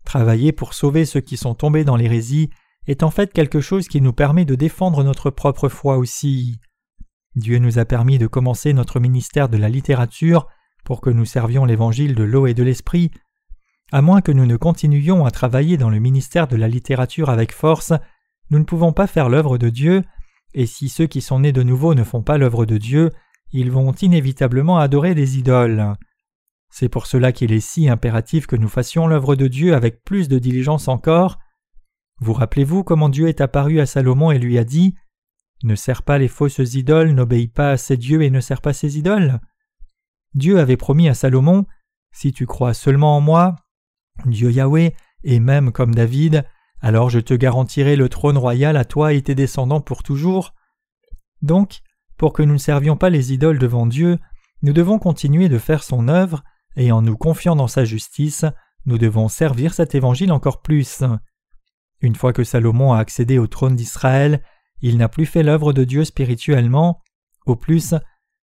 Travailler 0.07 0.53
pour 0.53 0.73
sauver 0.73 1.05
ceux 1.05 1.21
qui 1.21 1.37
sont 1.37 1.57
tombés 1.57 1.85
dans 1.85 1.97
l'hérésie 1.97 2.49
est 2.87 3.03
en 3.03 3.11
fait 3.11 3.33
quelque 3.33 3.61
chose 3.61 3.89
qui 3.89 4.01
nous 4.01 4.13
permet 4.13 4.45
de 4.45 4.55
défendre 4.55 5.03
notre 5.03 5.31
propre 5.31 5.69
foi 5.69 5.99
aussi. 5.99 6.61
Dieu 7.35 7.59
nous 7.59 7.81
a 7.81 7.85
permis 7.85 8.17
de 8.17 8.29
commencer 8.29 8.73
notre 8.73 9.01
ministère 9.01 9.49
de 9.49 9.57
la 9.57 9.69
littérature 9.69 10.47
pour 10.85 11.01
que 11.01 11.11
nous 11.11 11.25
servions 11.25 11.65
l'évangile 11.65 12.15
de 12.15 12.23
l'eau 12.23 12.47
et 12.47 12.55
de 12.55 12.63
l'esprit. 12.63 13.11
À 13.91 14.01
moins 14.01 14.21
que 14.21 14.31
nous 14.31 14.47
ne 14.47 14.57
continuions 14.57 15.27
à 15.27 15.33
travailler 15.33 15.77
dans 15.77 15.91
le 15.91 15.99
ministère 15.99 16.47
de 16.47 16.57
la 16.57 16.69
littérature 16.69 17.29
avec 17.29 17.53
force, 17.53 17.93
nous 18.51 18.61
ne 18.61 18.65
pouvons 18.65 18.93
pas 18.93 19.09
faire 19.09 19.29
l'œuvre 19.29 19.59
de 19.59 19.71
Dieu, 19.71 20.05
et 20.55 20.67
si 20.67 20.89
ceux 20.89 21.09
qui 21.09 21.21
sont 21.21 21.41
nés 21.41 21.53
de 21.53 21.65
nouveau 21.65 21.95
ne 21.95 22.05
font 22.05 22.23
pas 22.23 22.39
l'œuvre 22.39 22.65
de 22.65 22.79
Dieu, 22.79 23.11
ils 23.51 23.73
vont 23.73 23.93
inévitablement 23.93 24.79
adorer 24.79 25.17
des 25.17 25.37
idoles. 25.37 25.97
C'est 26.71 26.89
pour 26.89 27.07
cela 27.07 27.33
qu'il 27.33 27.53
est 27.53 27.61
si 27.61 27.89
impératif 27.89 28.47
que 28.47 28.57
nous 28.57 28.69
fassions 28.69 29.07
l'œuvre 29.07 29.37
de 29.37 29.47
Dieu 29.47 29.75
avec 29.75 30.05
plus 30.05 30.29
de 30.29 30.39
diligence 30.39 30.89
encore. 30.89 31.39
Vous 32.21 32.33
rappelez-vous 32.33 32.85
comment 32.85 33.09
Dieu 33.09 33.29
est 33.29 33.41
apparu 33.41 33.81
à 33.81 33.87
Salomon 33.87 34.31
et 34.31 34.39
lui 34.39 34.59
a 34.59 34.65
dit 34.65 34.95
Ne 35.63 35.75
sers 35.75 36.03
pas 36.03 36.19
les 36.19 36.29
fausses 36.29 36.75
idoles, 36.75 37.13
n'obéis 37.13 37.49
pas 37.49 37.73
à 37.73 37.77
ces 37.77 37.97
dieux 37.97 38.23
et 38.23 38.31
ne 38.31 38.41
sers 38.41 38.61
pas 38.61 38.73
ces 38.73 38.99
idoles 38.99 39.41
Dieu 40.35 40.59
avait 40.59 40.77
promis 40.77 41.09
à 41.09 41.15
Salomon 41.15 41.67
Si 42.13 42.33
tu 42.33 42.47
crois 42.47 42.75
seulement 42.75 43.17
en 43.17 43.21
moi, 43.21 43.57
Dieu 44.27 44.51
Yahweh, 44.51 44.95
et 45.25 45.41
même 45.41 45.73
comme 45.73 45.95
David, 45.95 46.45
alors 46.81 47.11
je 47.11 47.21
te 47.21 47.35
garantirai 47.35 47.97
le 47.97 48.09
trône 48.09 48.37
royal 48.37 48.77
à 48.77 48.85
toi 48.85 49.13
et 49.13 49.23
tes 49.23 49.35
descendants 49.35 49.81
pour 49.81 50.03
toujours. 50.03 50.55
Donc, 51.43 51.81
pour 52.17 52.33
que 52.33 52.43
nous 52.43 52.55
ne 52.55 52.59
servions 52.59 52.97
pas 52.97 53.11
les 53.11 53.33
idoles 53.33 53.59
devant 53.59 53.87
Dieu, 53.87 54.19
nous 54.63 54.73
devons 54.73 54.99
continuer 54.99 55.49
de 55.49 55.59
faire 55.59 55.83
son 55.83 56.09
œuvre, 56.09 56.45
et 56.77 56.93
en 56.93 57.03
nous 57.03 57.17
confiant 57.17 57.57
dans 57.57 57.69
sa 57.69 57.85
justice, 57.85 58.45
nous 58.85 58.99
devons 58.99 59.29
servir 59.29 59.75
cet 59.75 59.95
évangile 59.95 60.33
encore 60.33 60.63
plus. 60.63 61.03
Une 62.01 62.15
fois 62.15 62.33
que 62.33 62.45
Salomon 62.45 62.93
a 62.93 62.99
accédé 62.99 63.39
au 63.39 63.47
trône 63.47 63.77
d'Israël, 63.77 64.43
il 64.81 64.99
n'a 64.99 65.09
plus 65.09 65.27
fait 65.27 65.43
l'œuvre 65.43 65.73
de 65.73 65.85
Dieu 65.85 66.05
spirituellement. 66.05 67.01
Au 67.47 67.57
plus, 67.57 67.95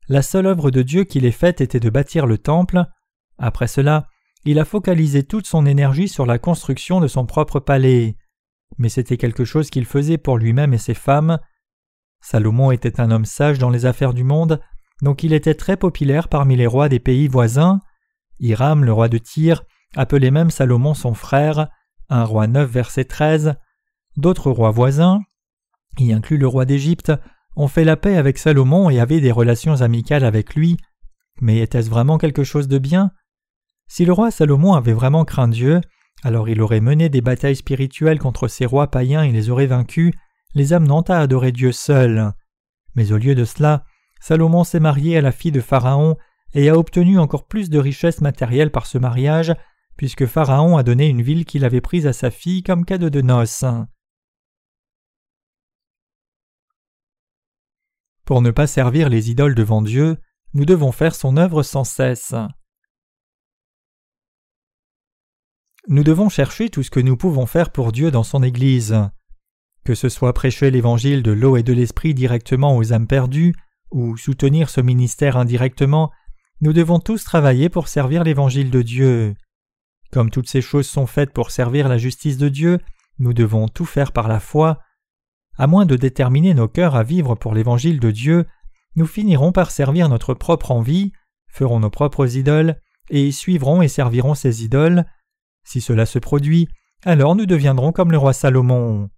la 0.08 0.22
seule 0.22 0.46
œuvre 0.46 0.70
de 0.70 0.82
Dieu 0.82 1.04
qu'il 1.04 1.24
ait 1.24 1.30
faite 1.30 1.60
était 1.60 1.80
de 1.80 1.90
bâtir 1.90 2.26
le 2.26 2.38
temple. 2.38 2.84
Après 3.38 3.68
cela, 3.68 4.08
il 4.44 4.58
a 4.58 4.64
focalisé 4.64 5.22
toute 5.22 5.46
son 5.46 5.66
énergie 5.66 6.08
sur 6.08 6.26
la 6.26 6.38
construction 6.38 7.00
de 7.00 7.08
son 7.08 7.26
propre 7.26 7.60
palais. 7.60 8.16
Mais 8.78 8.88
c'était 8.88 9.18
quelque 9.18 9.44
chose 9.44 9.70
qu'il 9.70 9.84
faisait 9.84 10.18
pour 10.18 10.38
lui-même 10.38 10.74
et 10.74 10.78
ses 10.78 10.94
femmes. 10.94 11.38
Salomon 12.20 12.70
était 12.70 13.00
un 13.00 13.10
homme 13.10 13.24
sage 13.24 13.58
dans 13.58 13.70
les 13.70 13.84
affaires 13.86 14.14
du 14.14 14.24
monde, 14.24 14.60
donc 15.02 15.22
il 15.22 15.32
était 15.32 15.54
très 15.54 15.76
populaire 15.76 16.28
parmi 16.28 16.56
les 16.56 16.66
rois 16.66 16.88
des 16.88 17.00
pays 17.00 17.28
voisins. 17.28 17.80
Hiram, 18.42 18.84
le 18.84 18.92
roi 18.92 19.08
de 19.08 19.18
Tyr, 19.18 19.62
appelait 19.96 20.30
même 20.30 20.50
Salomon 20.50 20.94
son 20.94 21.14
frère, 21.14 21.68
un 22.08 22.24
roi 22.24 22.46
9 22.46 22.70
verset 22.70 23.04
13. 23.04 23.54
D'autres 24.16 24.50
rois 24.50 24.72
voisins, 24.72 25.20
y 25.98 26.12
inclut 26.12 26.38
le 26.38 26.46
roi 26.46 26.64
d'Égypte, 26.64 27.12
ont 27.56 27.68
fait 27.68 27.84
la 27.84 27.96
paix 27.96 28.16
avec 28.16 28.38
Salomon 28.38 28.90
et 28.90 29.00
avaient 29.00 29.20
des 29.20 29.32
relations 29.32 29.80
amicales 29.80 30.24
avec 30.24 30.54
lui. 30.54 30.76
Mais 31.40 31.58
était-ce 31.58 31.88
vraiment 31.88 32.18
quelque 32.18 32.44
chose 32.44 32.68
de 32.68 32.78
bien? 32.78 33.12
Si 33.88 34.04
le 34.04 34.12
roi 34.12 34.30
Salomon 34.30 34.74
avait 34.74 34.92
vraiment 34.92 35.24
craint 35.24 35.48
Dieu, 35.48 35.80
alors 36.24 36.48
il 36.48 36.60
aurait 36.60 36.80
mené 36.80 37.08
des 37.08 37.20
batailles 37.20 37.56
spirituelles 37.56 38.18
contre 38.18 38.48
ces 38.48 38.66
rois 38.66 38.90
païens 38.90 39.22
et 39.22 39.32
les 39.32 39.50
aurait 39.50 39.66
vaincus, 39.66 40.12
les 40.54 40.72
amenant 40.72 41.02
à 41.02 41.18
adorer 41.18 41.52
Dieu 41.52 41.72
seul. 41.72 42.32
Mais 42.94 43.12
au 43.12 43.18
lieu 43.18 43.34
de 43.34 43.44
cela, 43.44 43.84
Salomon 44.20 44.64
s'est 44.64 44.80
marié 44.80 45.16
à 45.16 45.20
la 45.20 45.32
fille 45.32 45.52
de 45.52 45.60
Pharaon 45.60 46.16
et 46.54 46.68
a 46.68 46.76
obtenu 46.76 47.18
encore 47.18 47.46
plus 47.46 47.70
de 47.70 47.78
richesses 47.78 48.20
matérielles 48.20 48.70
par 48.70 48.86
ce 48.86 48.98
mariage, 48.98 49.54
puisque 49.96 50.26
Pharaon 50.26 50.76
a 50.76 50.82
donné 50.82 51.08
une 51.08 51.22
ville 51.22 51.44
qu'il 51.44 51.64
avait 51.64 51.80
prise 51.80 52.06
à 52.06 52.12
sa 52.12 52.30
fille 52.30 52.62
comme 52.62 52.84
cadeau 52.84 53.10
de 53.10 53.20
noces. 53.20 53.64
Pour 58.24 58.40
ne 58.40 58.50
pas 58.50 58.66
servir 58.66 59.08
les 59.08 59.30
idoles 59.30 59.54
devant 59.54 59.82
Dieu, 59.82 60.16
nous 60.54 60.64
devons 60.64 60.92
faire 60.92 61.14
son 61.14 61.36
œuvre 61.36 61.62
sans 61.62 61.84
cesse. 61.84 62.34
Nous 65.88 66.04
devons 66.04 66.28
chercher 66.28 66.68
tout 66.68 66.82
ce 66.82 66.90
que 66.90 67.00
nous 67.00 67.16
pouvons 67.16 67.46
faire 67.46 67.70
pour 67.70 67.90
Dieu 67.90 68.10
dans 68.10 68.22
son 68.22 68.42
Église. 68.42 68.96
Que 69.84 69.96
ce 69.96 70.08
soit 70.08 70.32
prêcher 70.32 70.70
l'évangile 70.70 71.24
de 71.24 71.32
l'eau 71.32 71.56
et 71.56 71.64
de 71.64 71.72
l'esprit 71.72 72.14
directement 72.14 72.76
aux 72.76 72.92
âmes 72.92 73.08
perdues, 73.08 73.54
ou 73.90 74.16
soutenir 74.16 74.70
ce 74.70 74.80
ministère 74.80 75.36
indirectement, 75.36 76.12
nous 76.62 76.72
devons 76.72 77.00
tous 77.00 77.24
travailler 77.24 77.68
pour 77.68 77.88
servir 77.88 78.22
l'évangile 78.22 78.70
de 78.70 78.82
Dieu. 78.82 79.34
Comme 80.12 80.30
toutes 80.30 80.48
ces 80.48 80.62
choses 80.62 80.86
sont 80.86 81.08
faites 81.08 81.32
pour 81.32 81.50
servir 81.50 81.88
la 81.88 81.98
justice 81.98 82.38
de 82.38 82.48
Dieu, 82.48 82.78
nous 83.18 83.32
devons 83.32 83.66
tout 83.66 83.84
faire 83.84 84.12
par 84.12 84.28
la 84.28 84.38
foi. 84.38 84.78
À 85.58 85.66
moins 85.66 85.86
de 85.86 85.96
déterminer 85.96 86.54
nos 86.54 86.68
cœurs 86.68 86.94
à 86.94 87.02
vivre 87.02 87.34
pour 87.34 87.52
l'évangile 87.52 87.98
de 87.98 88.12
Dieu, 88.12 88.46
nous 88.94 89.06
finirons 89.06 89.50
par 89.50 89.72
servir 89.72 90.08
notre 90.08 90.34
propre 90.34 90.70
envie, 90.70 91.12
ferons 91.48 91.80
nos 91.80 91.90
propres 91.90 92.36
idoles, 92.36 92.76
et 93.10 93.32
suivrons 93.32 93.82
et 93.82 93.88
servirons 93.88 94.36
ces 94.36 94.62
idoles, 94.62 95.04
si 95.64 95.80
cela 95.80 96.06
se 96.06 96.20
produit, 96.20 96.68
alors 97.04 97.34
nous 97.34 97.46
deviendrons 97.46 97.90
comme 97.90 98.12
le 98.12 98.18
roi 98.18 98.32
Salomon. 98.32 99.10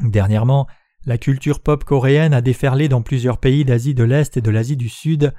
Dernièrement, 0.00 0.66
la 1.04 1.18
culture 1.18 1.60
pop 1.60 1.84
coréenne 1.84 2.32
a 2.32 2.40
déferlé 2.40 2.88
dans 2.88 3.02
plusieurs 3.02 3.36
pays 3.36 3.66
d'Asie 3.66 3.94
de 3.94 4.04
l'Est 4.04 4.38
et 4.38 4.40
de 4.40 4.50
l'Asie 4.50 4.78
du 4.78 4.88
Sud, 4.88 5.34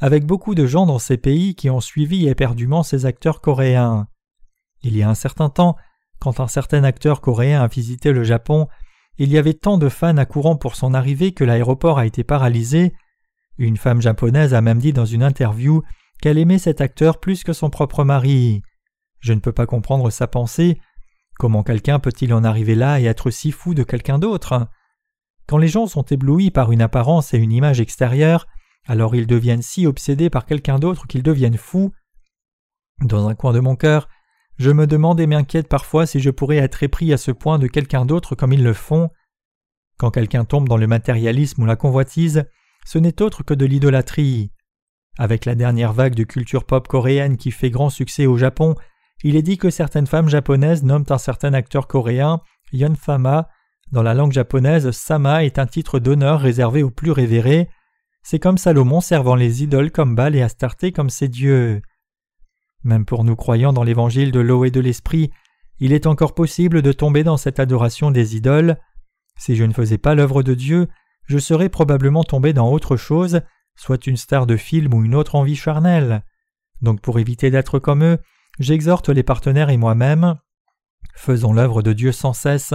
avec 0.00 0.24
beaucoup 0.24 0.54
de 0.54 0.66
gens 0.66 0.86
dans 0.86 0.98
ces 0.98 1.16
pays 1.16 1.54
qui 1.54 1.70
ont 1.70 1.80
suivi 1.80 2.28
éperdument 2.28 2.82
ces 2.82 3.06
acteurs 3.06 3.40
coréens. 3.40 4.06
Il 4.82 4.96
y 4.96 5.02
a 5.02 5.08
un 5.08 5.14
certain 5.14 5.48
temps, 5.48 5.76
quand 6.20 6.40
un 6.40 6.48
certain 6.48 6.84
acteur 6.84 7.20
coréen 7.20 7.62
a 7.62 7.66
visité 7.66 8.12
le 8.12 8.24
Japon, 8.24 8.68
il 9.18 9.32
y 9.32 9.38
avait 9.38 9.54
tant 9.54 9.78
de 9.78 9.88
fans 9.88 10.16
accourant 10.16 10.56
pour 10.56 10.76
son 10.76 10.94
arrivée 10.94 11.32
que 11.32 11.44
l'aéroport 11.44 11.98
a 11.98 12.06
été 12.06 12.22
paralysé. 12.22 12.94
Une 13.58 13.76
femme 13.76 14.00
japonaise 14.00 14.54
a 14.54 14.60
même 14.60 14.78
dit 14.78 14.92
dans 14.92 15.04
une 15.04 15.24
interview 15.24 15.82
qu'elle 16.22 16.38
aimait 16.38 16.58
cet 16.58 16.80
acteur 16.80 17.18
plus 17.18 17.42
que 17.42 17.52
son 17.52 17.70
propre 17.70 18.04
mari. 18.04 18.62
Je 19.18 19.32
ne 19.32 19.40
peux 19.40 19.52
pas 19.52 19.66
comprendre 19.66 20.10
sa 20.10 20.28
pensée. 20.28 20.80
Comment 21.38 21.64
quelqu'un 21.64 21.98
peut-il 21.98 22.32
en 22.32 22.44
arriver 22.44 22.76
là 22.76 23.00
et 23.00 23.04
être 23.04 23.30
si 23.30 23.50
fou 23.50 23.74
de 23.74 23.82
quelqu'un 23.82 24.20
d'autre? 24.20 24.68
Quand 25.48 25.58
les 25.58 25.68
gens 25.68 25.86
sont 25.86 26.02
éblouis 26.02 26.50
par 26.50 26.70
une 26.70 26.82
apparence 26.82 27.34
et 27.34 27.38
une 27.38 27.52
image 27.52 27.80
extérieure, 27.80 28.46
alors 28.88 29.14
ils 29.14 29.26
deviennent 29.26 29.62
si 29.62 29.86
obsédés 29.86 30.30
par 30.30 30.46
quelqu'un 30.46 30.78
d'autre 30.78 31.06
qu'ils 31.06 31.22
deviennent 31.22 31.58
fous. 31.58 31.92
Dans 33.02 33.28
un 33.28 33.34
coin 33.34 33.52
de 33.52 33.60
mon 33.60 33.76
cœur, 33.76 34.08
je 34.56 34.70
me 34.70 34.88
demande 34.88 35.20
et 35.20 35.26
m'inquiète 35.28 35.68
parfois 35.68 36.06
si 36.06 36.18
je 36.18 36.30
pourrais 36.30 36.56
être 36.56 36.82
épris 36.82 37.12
à 37.12 37.18
ce 37.18 37.30
point 37.30 37.60
de 37.60 37.68
quelqu'un 37.68 38.06
d'autre 38.06 38.34
comme 38.34 38.52
ils 38.52 38.64
le 38.64 38.72
font. 38.72 39.10
Quand 39.98 40.10
quelqu'un 40.10 40.44
tombe 40.44 40.68
dans 40.68 40.76
le 40.76 40.86
matérialisme 40.86 41.62
ou 41.62 41.66
la 41.66 41.76
convoitise, 41.76 42.44
ce 42.84 42.98
n'est 42.98 43.22
autre 43.22 43.44
que 43.44 43.54
de 43.54 43.66
l'idolâtrie. 43.66 44.50
Avec 45.18 45.44
la 45.44 45.54
dernière 45.54 45.92
vague 45.92 46.14
de 46.14 46.24
culture 46.24 46.64
pop 46.64 46.88
coréenne 46.88 47.36
qui 47.36 47.50
fait 47.50 47.70
grand 47.70 47.90
succès 47.90 48.26
au 48.26 48.36
Japon, 48.36 48.74
il 49.22 49.36
est 49.36 49.42
dit 49.42 49.58
que 49.58 49.70
certaines 49.70 50.06
femmes 50.06 50.28
japonaises 50.28 50.82
nomment 50.82 51.04
un 51.10 51.18
certain 51.18 51.52
acteur 51.52 51.86
coréen 51.88 52.40
Yon 52.72 52.94
Fama. 52.94 53.48
Dans 53.92 54.02
la 54.02 54.14
langue 54.14 54.32
japonaise, 54.32 54.90
Sama 54.92 55.44
est 55.44 55.58
un 55.58 55.66
titre 55.66 55.98
d'honneur 55.98 56.40
réservé 56.40 56.82
aux 56.82 56.90
plus 56.90 57.10
révérés. 57.10 57.68
C'est 58.30 58.38
comme 58.38 58.58
Salomon 58.58 59.00
servant 59.00 59.36
les 59.36 59.62
idoles 59.62 59.90
comme 59.90 60.14
Baal 60.14 60.36
et 60.36 60.42
Astarté 60.42 60.92
comme 60.92 61.08
ses 61.08 61.28
dieux. 61.28 61.80
Même 62.84 63.06
pour 63.06 63.24
nous 63.24 63.36
croyant 63.36 63.72
dans 63.72 63.84
l'évangile 63.84 64.32
de 64.32 64.40
l'eau 64.40 64.66
et 64.66 64.70
de 64.70 64.80
l'esprit, 64.80 65.30
il 65.78 65.94
est 65.94 66.06
encore 66.06 66.34
possible 66.34 66.82
de 66.82 66.92
tomber 66.92 67.24
dans 67.24 67.38
cette 67.38 67.58
adoration 67.58 68.10
des 68.10 68.36
idoles. 68.36 68.76
Si 69.38 69.56
je 69.56 69.64
ne 69.64 69.72
faisais 69.72 69.96
pas 69.96 70.14
l'œuvre 70.14 70.42
de 70.42 70.52
Dieu, 70.52 70.88
je 71.24 71.38
serais 71.38 71.70
probablement 71.70 72.22
tombé 72.22 72.52
dans 72.52 72.70
autre 72.70 72.98
chose, 72.98 73.40
soit 73.76 74.06
une 74.06 74.18
star 74.18 74.44
de 74.44 74.58
film 74.58 74.92
ou 74.92 75.02
une 75.02 75.14
autre 75.14 75.34
envie 75.34 75.56
charnelle. 75.56 76.22
Donc 76.82 77.00
pour 77.00 77.18
éviter 77.18 77.50
d'être 77.50 77.78
comme 77.78 78.04
eux, 78.04 78.18
j'exhorte 78.58 79.08
les 79.08 79.22
partenaires 79.22 79.70
et 79.70 79.78
moi-même, 79.78 80.34
faisons 81.14 81.54
l'œuvre 81.54 81.80
de 81.80 81.94
Dieu 81.94 82.12
sans 82.12 82.34
cesse, 82.34 82.74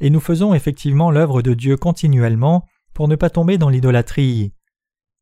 et 0.00 0.10
nous 0.10 0.20
faisons 0.20 0.52
effectivement 0.52 1.10
l'œuvre 1.10 1.40
de 1.40 1.54
Dieu 1.54 1.78
continuellement 1.78 2.66
pour 2.92 3.08
ne 3.08 3.16
pas 3.16 3.30
tomber 3.30 3.56
dans 3.56 3.70
l'idolâtrie. 3.70 4.52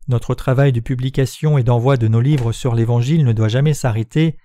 Notre 0.09 0.35
travail 0.35 0.73
de 0.73 0.81
publication 0.81 1.59
et 1.59 1.63
d'envoi 1.63 1.97
de 1.97 2.09
nos 2.09 2.21
livres 2.21 2.53
sur 2.53 2.75
l'Évangile 2.75 3.25
ne 3.25 3.33
doit 3.33 3.49
jamais 3.49 3.75
s'arrêter. 3.75 4.37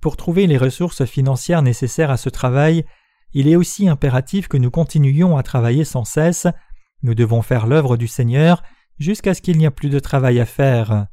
Pour 0.00 0.16
trouver 0.16 0.46
les 0.46 0.58
ressources 0.58 1.04
financières 1.04 1.62
nécessaires 1.62 2.10
à 2.10 2.16
ce 2.16 2.28
travail, 2.28 2.84
il 3.32 3.48
est 3.48 3.56
aussi 3.56 3.88
impératif 3.88 4.48
que 4.48 4.56
nous 4.56 4.70
continuions 4.70 5.36
à 5.36 5.42
travailler 5.42 5.84
sans 5.84 6.04
cesse, 6.04 6.46
nous 7.02 7.14
devons 7.14 7.42
faire 7.42 7.66
l'œuvre 7.66 7.96
du 7.96 8.08
Seigneur 8.08 8.62
jusqu'à 8.98 9.34
ce 9.34 9.42
qu'il 9.42 9.58
n'y 9.58 9.66
a 9.66 9.70
plus 9.70 9.90
de 9.90 10.00
travail 10.00 10.40
à 10.40 10.46
faire. 10.46 11.06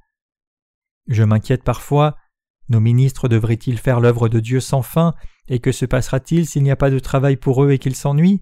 Je 1.08 1.24
m'inquiète 1.24 1.64
parfois 1.64 2.16
nos 2.70 2.80
ministres 2.80 3.28
devraient-ils 3.28 3.78
faire 3.78 4.00
l'œuvre 4.00 4.28
de 4.28 4.40
Dieu 4.40 4.60
sans 4.60 4.82
fin, 4.82 5.14
et 5.48 5.60
que 5.60 5.72
se 5.72 5.86
passera-t-il 5.86 6.48
s'il 6.48 6.64
n'y 6.64 6.72
a 6.72 6.76
pas 6.76 6.90
de 6.90 7.00
travail 7.00 7.36
pour 7.36 7.64
eux 7.64 7.72
et 7.72 7.80
qu'ils 7.80 7.96
s'ennuient? 7.96 8.42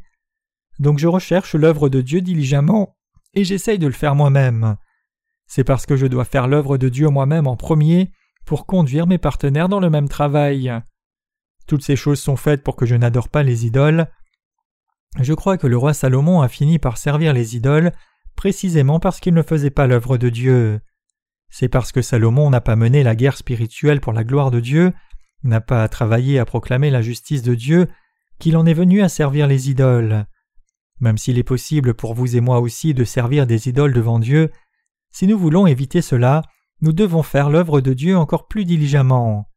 Donc 0.80 0.98
je 0.98 1.08
recherche 1.08 1.56
l'œuvre 1.56 1.90
de 1.90 2.02
Dieu 2.02 2.22
diligemment, 2.22 2.96
et 3.34 3.44
j'essaye 3.44 3.80
de 3.80 3.88
le 3.88 3.94
faire 3.94 4.16
moi-même. 4.16 4.78
C'est 5.56 5.64
parce 5.64 5.86
que 5.86 5.96
je 5.96 6.08
dois 6.08 6.26
faire 6.26 6.48
l'œuvre 6.48 6.80
de 6.80 6.90
Dieu 6.90 7.10
moi-même 7.10 7.46
en 7.46 7.56
premier, 7.56 8.10
pour 8.44 8.66
conduire 8.66 9.06
mes 9.06 9.20
partenaires 9.20 9.70
dans 9.70 9.80
le 9.80 9.92
même 9.92 10.10
travail. 10.10 10.74
Toutes 11.68 11.84
ces 11.84 11.96
choses 11.96 12.20
sont 12.20 12.38
faites 12.38 12.64
pour 12.64 12.76
que 12.76 12.88
je 12.88 12.96
n'adore 12.96 13.30
pas 13.30 13.44
les 13.44 13.68
idoles. 13.68 14.08
Je 15.20 15.36
crois 15.36 15.60
que 15.60 15.68
le 15.68 15.78
roi 15.78 15.94
Salomon 15.94 16.42
a 16.42 16.48
fini 16.48 16.80
par 16.80 16.98
servir 16.98 17.34
les 17.34 17.56
idoles 17.56 17.92
précisément 18.36 19.00
parce 19.00 19.20
qu'il 19.20 19.36
ne 19.36 19.44
faisait 19.44 19.70
pas 19.70 19.86
l'œuvre 19.86 20.18
de 20.18 20.30
Dieu. 20.30 20.82
C'est 21.52 21.70
parce 21.70 21.92
que 21.92 22.02
Salomon 22.02 22.50
n'a 22.50 22.60
pas 22.60 22.76
mené 22.76 23.04
la 23.04 23.16
guerre 23.16 23.38
spirituelle 23.38 24.02
pour 24.02 24.14
la 24.14 24.24
gloire 24.24 24.50
de 24.50 24.60
Dieu, 24.60 24.92
n'a 25.44 25.62
pas 25.62 25.88
travaillé 25.88 26.40
à 26.40 26.46
proclamer 26.46 26.90
la 26.90 27.04
justice 27.04 27.44
de 27.44 27.54
Dieu, 27.54 27.90
qu'il 28.40 28.58
en 28.58 28.66
est 28.66 28.74
venu 28.74 29.04
à 29.04 29.08
servir 29.08 29.46
les 29.46 29.70
idoles. 29.70 30.26
Même 31.00 31.20
s'il 31.20 31.38
est 31.38 31.44
possible 31.44 31.94
pour 31.94 32.16
vous 32.16 32.36
et 32.36 32.42
moi 32.42 32.60
aussi 32.60 32.96
de 32.96 33.04
servir 33.04 33.46
des 33.46 33.70
idoles 33.70 33.94
devant 33.94 34.18
Dieu, 34.18 34.50
si 35.14 35.28
nous 35.28 35.38
voulons 35.38 35.66
éviter 35.68 36.02
cela, 36.02 36.42
nous 36.82 36.92
devons 36.92 37.24
faire 37.24 37.50
l'œuvre 37.50 37.80
de 37.80 37.94
Dieu 37.94 38.18
encore 38.18 38.48
plus 38.48 38.66
diligemment. 38.66 39.48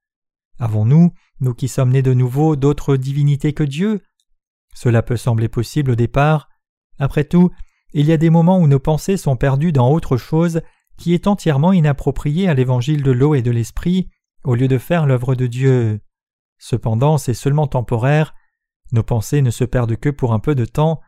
Avons-nous, 0.61 1.13
nous 1.41 1.55
qui 1.55 1.67
sommes 1.67 1.91
nés 1.91 2.03
de 2.03 2.15
nouveau, 2.15 2.55
d'autres 2.55 2.97
divinités 2.97 3.53
que 3.53 3.65
Dieu? 3.65 4.03
Cela 4.75 5.03
peut 5.03 5.17
sembler 5.17 5.49
possible 5.49 5.91
au 5.91 5.95
départ. 5.97 6.49
Après 6.99 7.25
tout, 7.25 7.51
il 7.95 8.07
y 8.07 8.13
a 8.13 8.19
des 8.19 8.31
moments 8.31 8.59
où 8.59 8.69
nos 8.69 8.79
pensées 8.79 9.17
sont 9.17 9.37
perdues 9.37 9.73
dans 9.73 9.91
autre 9.91 10.17
chose 10.17 10.61
qui 10.99 11.15
est 11.15 11.27
entièrement 11.27 11.73
inappropriée 11.73 12.49
à 12.49 12.55
l'évangile 12.55 13.03
de 13.03 13.11
l'eau 13.11 13.35
et 13.35 13.43
de 13.43 13.51
l'esprit, 13.51 14.11
au 14.45 14.55
lieu 14.55 14.69
de 14.69 14.79
faire 14.79 15.07
l'œuvre 15.07 15.35
de 15.35 15.47
Dieu. 15.47 16.01
Cependant, 16.59 17.19
c'est 17.19 17.35
seulement 17.35 17.67
temporaire, 17.67 18.35
nos 18.93 19.03
pensées 19.03 19.43
ne 19.43 19.51
se 19.51 19.65
perdent 19.65 19.97
que 19.97 20.11
pour 20.11 20.33
un 20.33 20.39
peu 20.39 20.55
de 20.55 20.65
temps. 20.65 21.01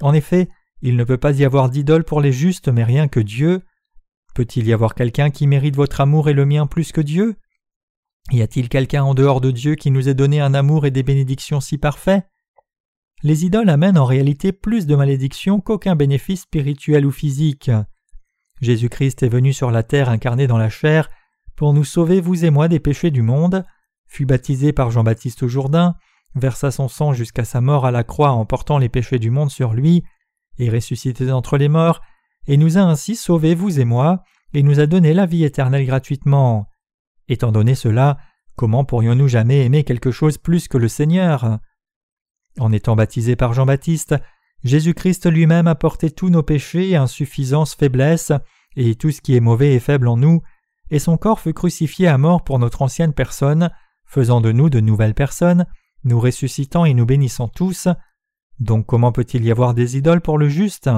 En 0.00 0.12
effet, 0.12 0.48
il 0.80 0.96
ne 0.96 1.04
peut 1.04 1.18
pas 1.18 1.32
y 1.32 1.44
avoir 1.44 1.70
d'idole 1.70 2.04
pour 2.04 2.20
les 2.20 2.32
justes, 2.32 2.68
mais 2.68 2.84
rien 2.84 3.08
que 3.08 3.20
Dieu. 3.20 3.62
Peut-il 4.34 4.66
y 4.66 4.72
avoir 4.72 4.94
quelqu'un 4.94 5.30
qui 5.30 5.46
mérite 5.46 5.76
votre 5.76 6.00
amour 6.00 6.28
et 6.28 6.32
le 6.32 6.46
mien 6.46 6.66
plus 6.66 6.92
que 6.92 7.00
Dieu? 7.00 7.36
Y 8.30 8.40
a-t-il 8.40 8.68
quelqu'un 8.68 9.02
en 9.02 9.14
dehors 9.14 9.40
de 9.40 9.50
Dieu 9.50 9.74
qui 9.74 9.90
nous 9.90 10.08
ait 10.08 10.14
donné 10.14 10.40
un 10.40 10.54
amour 10.54 10.86
et 10.86 10.90
des 10.90 11.02
bénédictions 11.02 11.60
si 11.60 11.76
parfaits 11.76 12.24
Les 13.22 13.44
idoles 13.44 13.68
amènent 13.68 13.98
en 13.98 14.04
réalité 14.04 14.52
plus 14.52 14.86
de 14.86 14.96
malédictions 14.96 15.60
qu'aucun 15.60 15.96
bénéfice 15.96 16.42
spirituel 16.42 17.04
ou 17.04 17.10
physique. 17.10 17.70
Jésus-Christ 18.60 19.22
est 19.22 19.28
venu 19.28 19.52
sur 19.52 19.70
la 19.70 19.82
terre 19.82 20.08
incarné 20.08 20.46
dans 20.46 20.58
la 20.58 20.70
chair 20.70 21.10
pour 21.56 21.74
nous 21.74 21.84
sauver, 21.84 22.20
vous 22.20 22.44
et 22.44 22.50
moi, 22.50 22.68
des 22.68 22.80
péchés 22.80 23.10
du 23.10 23.22
monde, 23.22 23.64
fut 24.06 24.24
baptisé 24.24 24.72
par 24.72 24.90
Jean-Baptiste 24.90 25.42
au 25.42 25.48
Jourdain, 25.48 25.94
versa 26.34 26.70
son 26.70 26.88
sang 26.88 27.12
jusqu'à 27.12 27.44
sa 27.44 27.60
mort 27.60 27.84
à 27.84 27.90
la 27.90 28.04
croix 28.04 28.30
en 28.30 28.46
portant 28.46 28.78
les 28.78 28.88
péchés 28.88 29.18
du 29.18 29.30
monde 29.30 29.50
sur 29.50 29.74
lui, 29.74 30.04
et 30.58 30.70
ressuscité 30.70 31.26
d'entre 31.26 31.58
les 31.58 31.68
morts, 31.68 32.00
et 32.46 32.56
nous 32.56 32.78
a 32.78 32.82
ainsi 32.82 33.16
sauvés, 33.16 33.54
vous 33.54 33.80
et 33.80 33.84
moi, 33.84 34.22
et 34.54 34.62
nous 34.62 34.80
a 34.80 34.86
donné 34.86 35.14
la 35.14 35.26
vie 35.26 35.44
éternelle 35.44 35.86
gratuitement. 35.86 36.66
Étant 37.28 37.52
donné 37.52 37.74
cela, 37.74 38.18
comment 38.56 38.84
pourrions-nous 38.84 39.28
jamais 39.28 39.64
aimer 39.64 39.84
quelque 39.84 40.10
chose 40.10 40.38
plus 40.38 40.68
que 40.68 40.78
le 40.78 40.88
Seigneur? 40.88 41.58
En 42.58 42.72
étant 42.72 42.96
baptisé 42.96 43.36
par 43.36 43.54
Jean-Baptiste, 43.54 44.14
Jésus-Christ 44.64 45.30
lui-même 45.30 45.66
a 45.66 45.74
porté 45.74 46.10
tous 46.10 46.28
nos 46.30 46.42
péchés, 46.42 46.96
insuffisances, 46.96 47.74
faiblesses, 47.74 48.32
et 48.76 48.94
tout 48.94 49.10
ce 49.10 49.20
qui 49.20 49.36
est 49.36 49.40
mauvais 49.40 49.74
et 49.74 49.80
faible 49.80 50.08
en 50.08 50.16
nous, 50.16 50.42
et 50.90 50.98
son 50.98 51.16
corps 51.16 51.40
fut 51.40 51.54
crucifié 51.54 52.08
à 52.08 52.18
mort 52.18 52.44
pour 52.44 52.58
notre 52.58 52.82
ancienne 52.82 53.12
personne, 53.12 53.70
faisant 54.04 54.40
de 54.40 54.52
nous 54.52 54.68
de 54.68 54.80
nouvelles 54.80 55.14
personnes, 55.14 55.66
nous 56.04 56.20
ressuscitant 56.20 56.84
et 56.84 56.94
nous 56.94 57.06
bénissant 57.06 57.48
tous. 57.48 57.88
Donc 58.60 58.86
comment 58.86 59.12
peut-il 59.12 59.44
y 59.44 59.50
avoir 59.50 59.74
des 59.74 59.96
idoles 59.96 60.20
pour 60.20 60.38
le 60.38 60.48
juste? 60.48 60.90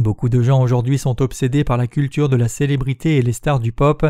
Beaucoup 0.00 0.28
de 0.28 0.42
gens 0.42 0.62
aujourd'hui 0.62 0.98
sont 0.98 1.20
obsédés 1.20 1.64
par 1.64 1.76
la 1.76 1.86
culture 1.86 2.28
de 2.28 2.36
la 2.36 2.48
célébrité 2.48 3.18
et 3.18 3.22
les 3.22 3.32
stars 3.32 3.60
du 3.60 3.72
pop, 3.72 4.06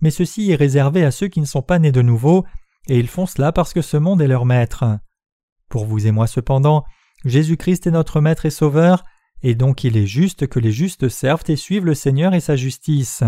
mais 0.00 0.10
ceci 0.10 0.50
est 0.50 0.56
réservé 0.56 1.04
à 1.04 1.10
ceux 1.10 1.28
qui 1.28 1.40
ne 1.40 1.46
sont 1.46 1.62
pas 1.62 1.78
nés 1.78 1.92
de 1.92 2.02
nouveau, 2.02 2.44
et 2.88 2.98
ils 2.98 3.08
font 3.08 3.26
cela 3.26 3.52
parce 3.52 3.72
que 3.72 3.82
ce 3.82 3.96
monde 3.96 4.20
est 4.20 4.28
leur 4.28 4.44
maître. 4.44 4.84
Pour 5.70 5.86
vous 5.86 6.06
et 6.06 6.10
moi 6.10 6.26
cependant, 6.26 6.84
Jésus-Christ 7.24 7.86
est 7.86 7.90
notre 7.90 8.20
Maître 8.20 8.44
et 8.44 8.50
Sauveur, 8.50 9.02
et 9.42 9.54
donc 9.54 9.84
il 9.84 9.96
est 9.96 10.06
juste 10.06 10.46
que 10.46 10.58
les 10.58 10.72
justes 10.72 11.08
servent 11.08 11.44
et 11.48 11.56
suivent 11.56 11.86
le 11.86 11.94
Seigneur 11.94 12.34
et 12.34 12.40
sa 12.40 12.56
justice. 12.56 13.22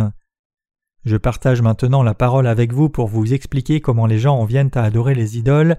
Je 1.04 1.16
partage 1.16 1.62
maintenant 1.62 2.02
la 2.02 2.14
parole 2.14 2.46
avec 2.46 2.72
vous 2.72 2.90
pour 2.90 3.06
vous 3.06 3.32
expliquer 3.32 3.80
comment 3.80 4.06
les 4.06 4.18
gens 4.18 4.36
en 4.36 4.44
viennent 4.44 4.70
à 4.74 4.82
adorer 4.82 5.14
les 5.14 5.38
idoles. 5.38 5.76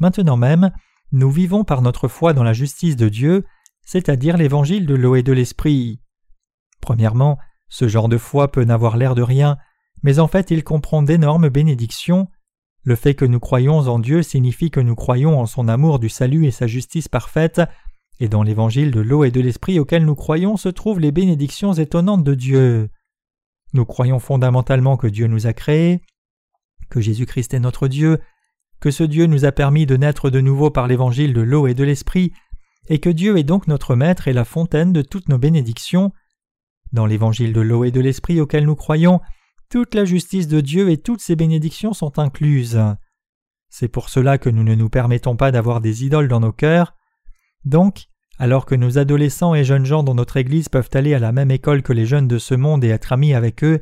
Maintenant 0.00 0.36
même, 0.36 0.72
nous 1.12 1.30
vivons 1.30 1.64
par 1.64 1.82
notre 1.82 2.08
foi 2.08 2.32
dans 2.32 2.42
la 2.42 2.54
justice 2.54 2.96
de 2.96 3.08
Dieu, 3.08 3.44
c'est-à-dire 3.84 4.36
l'évangile 4.36 4.86
de 4.86 4.94
l'eau 4.94 5.16
et 5.16 5.22
de 5.22 5.32
l'esprit. 5.32 6.00
Premièrement, 6.80 7.38
ce 7.68 7.88
genre 7.88 8.08
de 8.08 8.18
foi 8.18 8.50
peut 8.52 8.64
n'avoir 8.64 8.96
l'air 8.96 9.14
de 9.14 9.22
rien, 9.22 9.56
mais 10.02 10.18
en 10.18 10.28
fait 10.28 10.50
il 10.50 10.64
comprend 10.64 11.02
d'énormes 11.02 11.48
bénédictions. 11.48 12.28
Le 12.82 12.96
fait 12.96 13.14
que 13.14 13.24
nous 13.24 13.40
croyons 13.40 13.78
en 13.78 13.98
Dieu 13.98 14.22
signifie 14.22 14.70
que 14.70 14.80
nous 14.80 14.94
croyons 14.94 15.40
en 15.40 15.46
son 15.46 15.68
amour 15.68 15.98
du 15.98 16.08
salut 16.08 16.46
et 16.46 16.50
sa 16.50 16.66
justice 16.66 17.08
parfaite, 17.08 17.62
et 18.20 18.28
dans 18.28 18.42
l'évangile 18.42 18.90
de 18.90 19.00
l'eau 19.00 19.24
et 19.24 19.30
de 19.30 19.40
l'esprit 19.40 19.78
auquel 19.78 20.04
nous 20.04 20.14
croyons 20.14 20.56
se 20.56 20.68
trouvent 20.68 21.00
les 21.00 21.12
bénédictions 21.12 21.72
étonnantes 21.72 22.22
de 22.22 22.34
Dieu. 22.34 22.90
Nous 23.72 23.84
croyons 23.84 24.20
fondamentalement 24.20 24.96
que 24.96 25.08
Dieu 25.08 25.26
nous 25.26 25.46
a 25.46 25.52
créés, 25.52 26.00
que 26.90 27.00
Jésus-Christ 27.00 27.54
est 27.54 27.60
notre 27.60 27.88
Dieu, 27.88 28.20
que 28.80 28.90
ce 28.90 29.02
Dieu 29.02 29.26
nous 29.26 29.44
a 29.44 29.52
permis 29.52 29.86
de 29.86 29.96
naître 29.96 30.30
de 30.30 30.40
nouveau 30.40 30.70
par 30.70 30.86
l'évangile 30.86 31.32
de 31.32 31.40
l'eau 31.40 31.66
et 31.66 31.74
de 31.74 31.82
l'esprit, 31.84 32.32
et 32.88 32.98
que 32.98 33.10
Dieu 33.10 33.38
est 33.38 33.44
donc 33.44 33.66
notre 33.66 33.96
Maître 33.96 34.28
et 34.28 34.32
la 34.32 34.44
fontaine 34.44 34.92
de 34.92 35.02
toutes 35.02 35.28
nos 35.28 35.38
bénédictions. 35.38 36.12
Dans 36.92 37.06
l'évangile 37.06 37.52
de 37.52 37.60
l'eau 37.60 37.84
et 37.84 37.90
de 37.90 38.00
l'esprit 38.00 38.40
auquel 38.40 38.66
nous 38.66 38.76
croyons, 38.76 39.20
toute 39.70 39.94
la 39.94 40.04
justice 40.04 40.48
de 40.48 40.60
Dieu 40.60 40.90
et 40.90 40.98
toutes 40.98 41.20
ses 41.20 41.36
bénédictions 41.36 41.92
sont 41.92 42.18
incluses. 42.18 42.80
C'est 43.68 43.88
pour 43.88 44.08
cela 44.08 44.38
que 44.38 44.50
nous 44.50 44.62
ne 44.62 44.74
nous 44.74 44.88
permettons 44.88 45.36
pas 45.36 45.50
d'avoir 45.50 45.80
des 45.80 46.04
idoles 46.04 46.28
dans 46.28 46.40
nos 46.40 46.52
cœurs. 46.52 46.94
Donc, 47.64 48.04
alors 48.38 48.66
que 48.66 48.74
nos 48.74 48.98
adolescents 48.98 49.54
et 49.54 49.64
jeunes 49.64 49.86
gens 49.86 50.02
dans 50.02 50.14
notre 50.14 50.36
Église 50.36 50.68
peuvent 50.68 50.90
aller 50.92 51.14
à 51.14 51.18
la 51.18 51.32
même 51.32 51.50
école 51.50 51.82
que 51.82 51.92
les 51.92 52.06
jeunes 52.06 52.28
de 52.28 52.38
ce 52.38 52.54
monde 52.54 52.84
et 52.84 52.88
être 52.88 53.12
amis 53.12 53.34
avec 53.34 53.64
eux, 53.64 53.80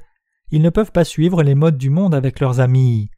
ils 0.51 0.63
ne 0.63 0.71
peuvent 0.71 0.93
pas 0.93 1.05
suivre 1.05 1.43
les 1.43 1.55
modes 1.55 1.79
du 1.79 1.91
monde 1.91 2.15
avec 2.15 2.41
leurs 2.41 2.61
amis. 2.61 3.11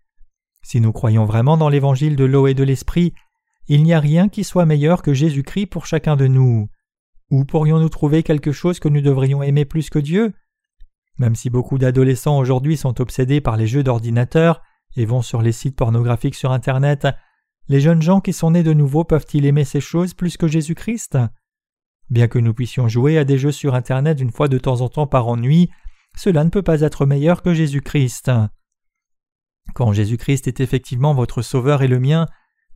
Si 0.63 0.81
nous 0.81 0.93
croyons 0.93 1.27
vraiment 1.27 1.57
dans 1.57 1.69
l'évangile 1.69 2.17
de 2.17 2.25
l'eau 2.25 2.47
et 2.47 2.55
de 2.55 2.65
l'esprit, 2.65 3.13
il 3.69 3.83
n'y 3.83 3.95
a 3.95 4.01
rien 4.01 4.29
qui 4.29 4.45
soit 4.45 4.67
meilleur 4.67 5.03
que 5.03 5.15
Jésus-Christ 5.15 5.67
pour 5.67 5.87
chacun 5.87 6.17
de 6.17 6.27
nous. 6.27 6.69
Où 7.31 7.45
pourrions-nous 7.45 7.89
trouver 7.89 8.23
quelque 8.23 8.53
chose 8.53 8.79
que 8.79 8.89
nous 8.89 9.01
devrions 9.01 9.43
aimer 9.43 9.65
plus 9.65 9.91
que 9.91 9.99
Dieu? 9.99 10.35
Même 11.19 11.35
si 11.35 11.49
beaucoup 11.49 11.79
d'adolescents 11.79 12.39
aujourd'hui 12.39 12.77
sont 12.77 13.01
obsédés 13.01 13.41
par 13.41 13.57
les 13.57 13.67
jeux 13.67 13.83
d'ordinateur 13.83 14.63
et 14.97 15.07
vont 15.07 15.23
sur 15.23 15.43
les 15.43 15.53
sites 15.53 15.77
pornographiques 15.77 16.35
sur 16.35 16.53
Internet, 16.53 17.09
les 17.69 17.81
jeunes 17.81 18.03
gens 18.03 18.21
qui 18.21 18.33
sont 18.33 18.51
nés 18.51 18.63
de 18.63 18.75
nouveau 18.75 19.05
peuvent-ils 19.05 19.47
aimer 19.47 19.65
ces 19.65 19.81
choses 19.81 20.13
plus 20.13 20.37
que 20.37 20.49
Jésus-Christ? 20.49 21.17
Bien 22.11 22.29
que 22.29 22.39
nous 22.39 22.53
puissions 22.53 22.89
jouer 22.89 23.17
à 23.17 23.25
des 23.25 23.39
jeux 23.39 23.53
sur 23.53 23.75
Internet 23.75 24.21
une 24.21 24.33
fois 24.33 24.49
de 24.49 24.59
temps 24.59 24.83
en 24.83 24.89
temps 24.91 25.07
par 25.07 25.27
ennui, 25.27 25.71
cela 26.17 26.45
ne 26.45 26.51
peut 26.51 26.63
pas 26.63 26.83
être 26.83 27.07
meilleur 27.07 27.43
que 27.43 27.55
Jésus-Christ. 27.55 28.31
Quand 29.75 29.93
Jésus-Christ 29.93 30.47
est 30.47 30.61
effectivement 30.61 31.15
votre 31.15 31.41
Sauveur 31.41 31.83
et 31.83 31.89
le 31.89 31.99
mien, 31.99 32.27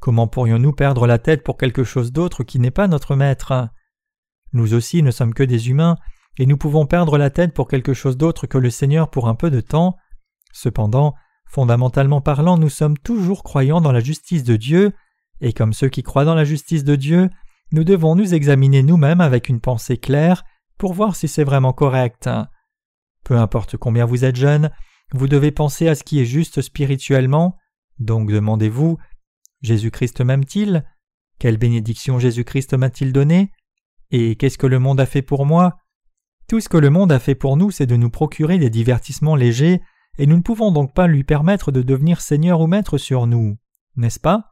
comment 0.00 0.26
pourrions-nous 0.26 0.72
perdre 0.72 1.06
la 1.06 1.18
tête 1.18 1.42
pour 1.42 1.56
quelque 1.56 1.84
chose 1.84 2.12
d'autre 2.12 2.44
qui 2.44 2.58
n'est 2.58 2.70
pas 2.70 2.88
notre 2.88 3.16
Maître? 3.16 3.68
Nous 4.52 4.74
aussi 4.74 5.02
ne 5.02 5.10
sommes 5.10 5.34
que 5.34 5.42
des 5.42 5.68
humains, 5.68 5.96
et 6.38 6.46
nous 6.46 6.56
pouvons 6.56 6.86
perdre 6.86 7.18
la 7.18 7.30
tête 7.30 7.52
pour 7.52 7.68
quelque 7.68 7.94
chose 7.94 8.16
d'autre 8.16 8.46
que 8.46 8.58
le 8.58 8.70
Seigneur 8.70 9.10
pour 9.10 9.28
un 9.28 9.34
peu 9.34 9.50
de 9.50 9.60
temps. 9.60 9.96
Cependant, 10.52 11.14
Fondamentalement 11.48 12.20
parlant, 12.20 12.58
nous 12.58 12.68
sommes 12.68 12.98
toujours 12.98 13.42
croyants 13.42 13.80
dans 13.80 13.92
la 13.92 14.00
justice 14.00 14.44
de 14.44 14.56
Dieu, 14.56 14.92
et 15.40 15.54
comme 15.54 15.72
ceux 15.72 15.88
qui 15.88 16.02
croient 16.02 16.26
dans 16.26 16.34
la 16.34 16.44
justice 16.44 16.84
de 16.84 16.94
Dieu, 16.94 17.30
nous 17.72 17.84
devons 17.84 18.14
nous 18.14 18.34
examiner 18.34 18.82
nous-mêmes 18.82 19.22
avec 19.22 19.48
une 19.48 19.60
pensée 19.60 19.96
claire 19.96 20.44
pour 20.76 20.92
voir 20.92 21.16
si 21.16 21.26
c'est 21.26 21.44
vraiment 21.44 21.72
correct. 21.72 22.28
Peu 23.24 23.36
importe 23.36 23.78
combien 23.78 24.04
vous 24.04 24.26
êtes 24.26 24.36
jeune, 24.36 24.70
vous 25.12 25.26
devez 25.26 25.50
penser 25.50 25.88
à 25.88 25.94
ce 25.94 26.04
qui 26.04 26.20
est 26.20 26.26
juste 26.26 26.60
spirituellement, 26.60 27.56
donc 27.98 28.30
demandez-vous 28.30 28.98
Jésus-Christ 29.62 30.20
m'aime-t-il? 30.20 30.84
Quelle 31.38 31.56
bénédiction 31.56 32.18
Jésus-Christ 32.18 32.74
m'a-t-il 32.74 33.12
donnée? 33.12 33.52
Et 34.10 34.36
qu'est-ce 34.36 34.58
que 34.58 34.66
le 34.66 34.78
monde 34.78 35.00
a 35.00 35.06
fait 35.06 35.22
pour 35.22 35.46
moi? 35.46 35.78
Tout 36.48 36.60
ce 36.60 36.68
que 36.68 36.78
le 36.78 36.90
monde 36.90 37.12
a 37.12 37.18
fait 37.18 37.34
pour 37.34 37.56
nous, 37.56 37.70
c'est 37.70 37.86
de 37.86 37.96
nous 37.96 38.10
procurer 38.10 38.58
des 38.58 38.70
divertissements 38.70 39.36
légers 39.36 39.82
et 40.16 40.26
nous 40.26 40.36
ne 40.36 40.42
pouvons 40.42 40.72
donc 40.72 40.94
pas 40.94 41.06
lui 41.06 41.24
permettre 41.24 41.70
de 41.70 41.82
devenir 41.82 42.20
Seigneur 42.20 42.60
ou 42.60 42.66
Maître 42.66 42.98
sur 42.98 43.26
nous, 43.26 43.58
n'est-ce 43.96 44.18
pas? 44.18 44.50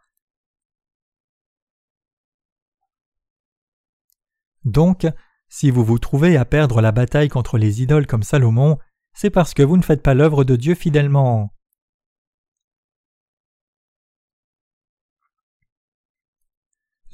Donc, 4.64 5.06
si 5.48 5.70
vous 5.70 5.84
vous 5.84 5.98
trouvez 5.98 6.36
à 6.36 6.44
perdre 6.44 6.80
la 6.80 6.92
bataille 6.92 7.28
contre 7.28 7.56
les 7.56 7.82
idoles 7.82 8.06
comme 8.06 8.24
Salomon, 8.24 8.78
c'est 9.14 9.30
parce 9.30 9.54
que 9.54 9.62
vous 9.62 9.76
ne 9.76 9.82
faites 9.82 10.02
pas 10.02 10.14
l'œuvre 10.14 10.44
de 10.44 10.56
Dieu 10.56 10.74
fidèlement. 10.74 11.52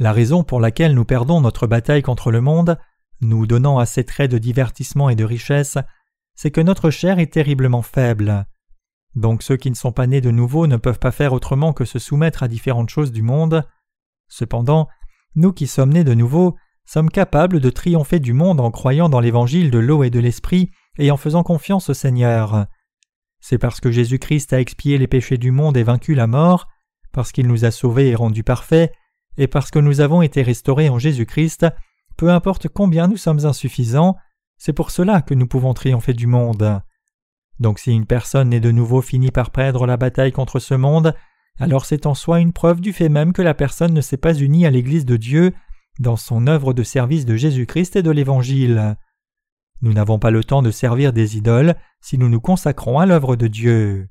La 0.03 0.13
raison 0.13 0.43
pour 0.43 0.59
laquelle 0.59 0.95
nous 0.95 1.05
perdons 1.05 1.41
notre 1.41 1.69
bataille 1.69 2.03
contre 2.03 2.33
le 2.33 2.41
monde, 2.41 2.77
nous 3.21 3.47
donnant 3.47 3.79
assez 3.79 4.03
traits 4.03 4.33
de 4.33 4.39
divertissement 4.39 5.09
et 5.09 5.15
de 5.15 5.23
richesse, 5.23 5.79
c'est 6.35 6.51
que 6.51 6.61
notre 6.61 6.91
chair 6.91 7.21
est 7.21 7.33
terriblement 7.33 7.83
faible. 7.83 8.47
Donc 9.15 9.45
ceux 9.45 9.57
qui 9.57 9.71
ne 9.71 9.77
sont 9.77 9.93
pas 9.93 10.09
nés 10.09 10.21
de 10.21 10.33
nouveau 10.33 10.67
ne 10.67 10.77
peuvent 10.77 10.99
pas 10.99 11.13
faire 11.13 11.33
autrement 11.33 11.73
que 11.73 11.85
se 11.85 12.01
soumettre 12.01 12.43
à 12.43 12.49
différentes 12.49 12.91
choses 12.91 13.13
du 13.13 13.23
monde. 13.23 13.65
Cependant, 14.27 14.89
nous 15.37 15.53
qui 15.53 15.69
sommes 15.69 15.93
nés 15.93 16.03
de 16.03 16.15
nouveau 16.15 16.57
sommes 16.85 17.09
capables 17.09 17.61
de 17.61 17.71
triompher 17.71 18.19
du 18.19 18.33
monde 18.33 18.59
en 18.59 18.73
croyant 18.73 19.09
dans 19.09 19.21
l'évangile 19.21 19.71
de 19.71 19.79
l'eau 19.79 20.03
et 20.03 20.11
de 20.11 20.19
l'esprit 20.19 20.73
et 20.99 21.13
en 21.13 21.17
faisant 21.17 21.45
confiance 21.45 21.91
au 21.91 21.95
Seigneur. 21.95 22.67
C'est 23.39 23.59
parce 23.59 23.79
que 23.79 23.93
Jésus-Christ 23.93 24.53
a 24.53 24.59
expié 24.59 24.99
les 24.99 25.07
péchés 25.07 25.39
du 25.39 25.53
monde 25.53 25.77
et 25.77 25.85
vaincu 25.85 26.17
la 26.17 26.27
mort, 26.27 26.67
parce 27.13 27.31
qu'il 27.31 27.47
nous 27.47 27.65
a 27.65 27.71
sauvés 27.71 28.09
et 28.09 28.17
rendus 28.17 28.43
parfaits, 28.43 28.93
et 29.37 29.47
parce 29.47 29.71
que 29.71 29.79
nous 29.79 30.01
avons 30.01 30.23
été 30.23 30.43
restaurés 30.43 30.89
en 30.89 30.99
Jésus-Christ, 30.99 31.67
peu 32.17 32.31
importe 32.31 32.69
combien 32.69 33.09
nous 33.09 33.17
sommes 33.17 33.45
insuffisants, 33.45 34.17
c'est 34.59 34.73
pour 34.73 34.91
cela 34.91 35.23
que 35.23 35.35
nous 35.35 35.47
pouvons 35.47 35.75
triompher 35.75 36.13
du 36.13 36.27
monde. 36.27 36.81
Donc 37.59 37.79
si 37.79 37.93
une 37.93 38.07
personne 38.07 38.51
née 38.51 38.61
de 38.61 38.71
nouveau 38.71 39.03
finit 39.03 39.31
par 39.31 39.51
perdre 39.51 39.87
la 39.87 39.97
bataille 39.97 40.33
contre 40.33 40.59
ce 40.59 40.75
monde, 40.75 41.15
alors 41.59 41.85
c'est 41.85 42.07
en 42.07 42.15
soi 42.15 42.41
une 42.41 42.53
preuve 42.53 42.81
du 42.81 42.93
fait 42.93 43.09
même 43.09 43.33
que 43.33 43.43
la 43.43 43.55
personne 43.55 43.95
ne 43.95 44.01
s'est 44.01 44.17
pas 44.17 44.35
unie 44.35 44.67
à 44.67 44.71
l'Église 44.71 45.05
de 45.05 45.17
Dieu 45.17 45.53
dans 45.99 46.17
son 46.17 46.47
œuvre 46.47 46.73
de 46.73 46.83
service 46.83 47.27
de 47.27 47.37
Jésus-Christ 47.37 47.97
et 47.97 48.03
de 48.03 48.11
l'Évangile. 48.11 48.97
Nous 49.83 49.93
n'avons 49.93 50.19
pas 50.19 50.31
le 50.31 50.45
temps 50.45 50.63
de 50.63 50.71
servir 50.71 51.13
des 51.13 51.37
idoles 51.37 51.75
si 52.01 52.19
nous 52.19 52.29
nous 52.29 52.41
consacrons 52.41 52.99
à 52.99 53.07
l'œuvre 53.07 53.37
de 53.37 53.49
Dieu. 53.49 54.09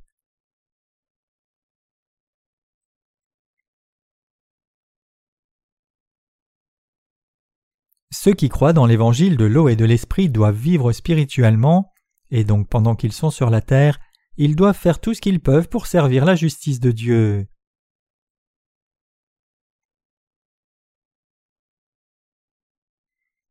Ceux 8.23 8.35
qui 8.35 8.49
croient 8.49 8.71
dans 8.71 8.85
l'évangile 8.85 9.35
de 9.35 9.45
l'eau 9.45 9.67
et 9.67 9.75
de 9.75 9.83
l'esprit 9.83 10.29
doivent 10.29 10.55
vivre 10.55 10.91
spirituellement, 10.91 11.91
et 12.29 12.43
donc 12.43 12.69
pendant 12.69 12.95
qu'ils 12.95 13.13
sont 13.13 13.31
sur 13.31 13.49
la 13.49 13.61
terre, 13.61 13.99
ils 14.37 14.55
doivent 14.55 14.77
faire 14.77 15.01
tout 15.01 15.15
ce 15.15 15.21
qu'ils 15.21 15.39
peuvent 15.39 15.67
pour 15.69 15.87
servir 15.87 16.23
la 16.23 16.35
justice 16.35 16.79
de 16.79 16.91
Dieu. 16.91 17.47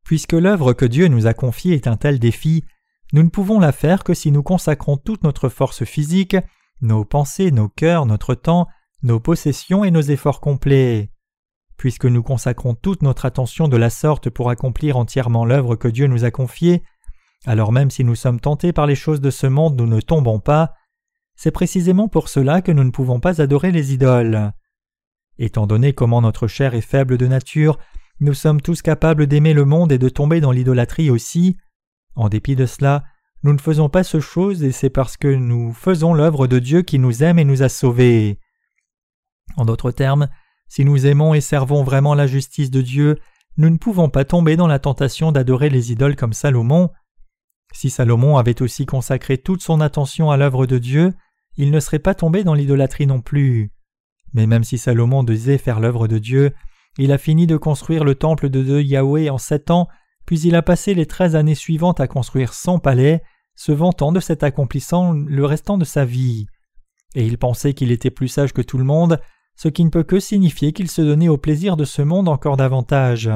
Puisque 0.04 0.34
l'œuvre 0.34 0.72
que 0.72 0.84
Dieu 0.84 1.08
nous 1.08 1.26
a 1.26 1.34
confiée 1.34 1.74
est 1.74 1.88
un 1.88 1.96
tel 1.96 2.20
défi, 2.20 2.64
nous 3.12 3.24
ne 3.24 3.28
pouvons 3.28 3.58
la 3.58 3.72
faire 3.72 4.04
que 4.04 4.14
si 4.14 4.30
nous 4.30 4.44
consacrons 4.44 4.96
toute 4.96 5.24
notre 5.24 5.48
force 5.48 5.82
physique, 5.84 6.36
nos 6.80 7.04
pensées, 7.04 7.50
nos 7.50 7.68
cœurs, 7.68 8.06
notre 8.06 8.36
temps, 8.36 8.68
nos 9.02 9.18
possessions 9.18 9.82
et 9.82 9.90
nos 9.90 10.00
efforts 10.00 10.40
complets. 10.40 11.10
Puisque 11.80 12.04
nous 12.04 12.22
consacrons 12.22 12.74
toute 12.74 13.00
notre 13.00 13.24
attention 13.24 13.66
de 13.66 13.78
la 13.78 13.88
sorte 13.88 14.28
pour 14.28 14.50
accomplir 14.50 14.98
entièrement 14.98 15.46
l'œuvre 15.46 15.76
que 15.76 15.88
Dieu 15.88 16.08
nous 16.08 16.26
a 16.26 16.30
confiée, 16.30 16.82
alors 17.46 17.72
même 17.72 17.90
si 17.90 18.04
nous 18.04 18.16
sommes 18.16 18.38
tentés 18.38 18.74
par 18.74 18.86
les 18.86 18.94
choses 18.94 19.22
de 19.22 19.30
ce 19.30 19.46
monde, 19.46 19.80
nous 19.80 19.86
ne 19.86 20.02
tombons 20.02 20.40
pas. 20.40 20.74
C'est 21.36 21.50
précisément 21.50 22.06
pour 22.06 22.28
cela 22.28 22.60
que 22.60 22.70
nous 22.70 22.84
ne 22.84 22.90
pouvons 22.90 23.18
pas 23.18 23.40
adorer 23.40 23.72
les 23.72 23.94
idoles. 23.94 24.52
Étant 25.38 25.66
donné 25.66 25.94
comment 25.94 26.20
notre 26.20 26.48
chair 26.48 26.74
est 26.74 26.82
faible 26.82 27.16
de 27.16 27.26
nature, 27.26 27.78
nous 28.20 28.34
sommes 28.34 28.60
tous 28.60 28.82
capables 28.82 29.26
d'aimer 29.26 29.54
le 29.54 29.64
monde 29.64 29.90
et 29.90 29.96
de 29.96 30.10
tomber 30.10 30.42
dans 30.42 30.52
l'idolâtrie 30.52 31.08
aussi. 31.08 31.56
En 32.14 32.28
dépit 32.28 32.56
de 32.56 32.66
cela, 32.66 33.04
nous 33.42 33.54
ne 33.54 33.58
faisons 33.58 33.88
pas 33.88 34.04
ce 34.04 34.20
chose 34.20 34.62
et 34.64 34.72
c'est 34.72 34.90
parce 34.90 35.16
que 35.16 35.28
nous 35.28 35.72
faisons 35.72 36.12
l'œuvre 36.12 36.46
de 36.46 36.58
Dieu 36.58 36.82
qui 36.82 36.98
nous 36.98 37.22
aime 37.22 37.38
et 37.38 37.44
nous 37.46 37.62
a 37.62 37.70
sauvés. 37.70 38.38
En 39.56 39.64
d'autres 39.64 39.92
termes, 39.92 40.28
si 40.70 40.84
nous 40.84 41.04
aimons 41.04 41.34
et 41.34 41.40
servons 41.40 41.82
vraiment 41.82 42.14
la 42.14 42.28
justice 42.28 42.70
de 42.70 42.80
Dieu, 42.80 43.18
nous 43.56 43.70
ne 43.70 43.76
pouvons 43.76 44.08
pas 44.08 44.24
tomber 44.24 44.54
dans 44.54 44.68
la 44.68 44.78
tentation 44.78 45.32
d'adorer 45.32 45.68
les 45.68 45.90
idoles 45.90 46.14
comme 46.14 46.32
Salomon. 46.32 46.90
Si 47.72 47.90
Salomon 47.90 48.36
avait 48.36 48.62
aussi 48.62 48.86
consacré 48.86 49.36
toute 49.36 49.62
son 49.62 49.80
attention 49.80 50.30
à 50.30 50.36
l'œuvre 50.36 50.66
de 50.66 50.78
Dieu, 50.78 51.12
il 51.56 51.72
ne 51.72 51.80
serait 51.80 51.98
pas 51.98 52.14
tombé 52.14 52.44
dans 52.44 52.54
l'idolâtrie 52.54 53.08
non 53.08 53.20
plus. 53.20 53.72
Mais 54.32 54.46
même 54.46 54.62
si 54.62 54.78
Salomon 54.78 55.24
disait 55.24 55.58
faire 55.58 55.80
l'œuvre 55.80 56.06
de 56.06 56.18
Dieu, 56.18 56.52
il 56.98 57.10
a 57.10 57.18
fini 57.18 57.48
de 57.48 57.56
construire 57.56 58.04
le 58.04 58.14
temple 58.14 58.48
de 58.48 58.80
Yahweh 58.80 59.28
en 59.28 59.38
sept 59.38 59.72
ans, 59.72 59.88
puis 60.24 60.38
il 60.40 60.54
a 60.54 60.62
passé 60.62 60.94
les 60.94 61.06
treize 61.06 61.34
années 61.34 61.56
suivantes 61.56 61.98
à 61.98 62.06
construire 62.06 62.54
son 62.54 62.78
palais, 62.78 63.22
se 63.56 63.72
vantant 63.72 64.12
de 64.12 64.20
cet 64.20 64.44
accomplissant 64.44 65.14
le 65.14 65.44
restant 65.44 65.78
de 65.78 65.84
sa 65.84 66.04
vie. 66.04 66.46
Et 67.16 67.26
il 67.26 67.38
pensait 67.38 67.74
qu'il 67.74 67.90
était 67.90 68.12
plus 68.12 68.28
sage 68.28 68.52
que 68.52 68.62
tout 68.62 68.78
le 68.78 68.84
monde, 68.84 69.20
ce 69.60 69.68
qui 69.68 69.84
ne 69.84 69.90
peut 69.90 70.04
que 70.04 70.20
signifier 70.20 70.72
qu'il 70.72 70.88
se 70.88 71.02
donnait 71.02 71.28
au 71.28 71.36
plaisir 71.36 71.76
de 71.76 71.84
ce 71.84 72.00
monde 72.00 72.30
encore 72.30 72.56
davantage. 72.56 73.30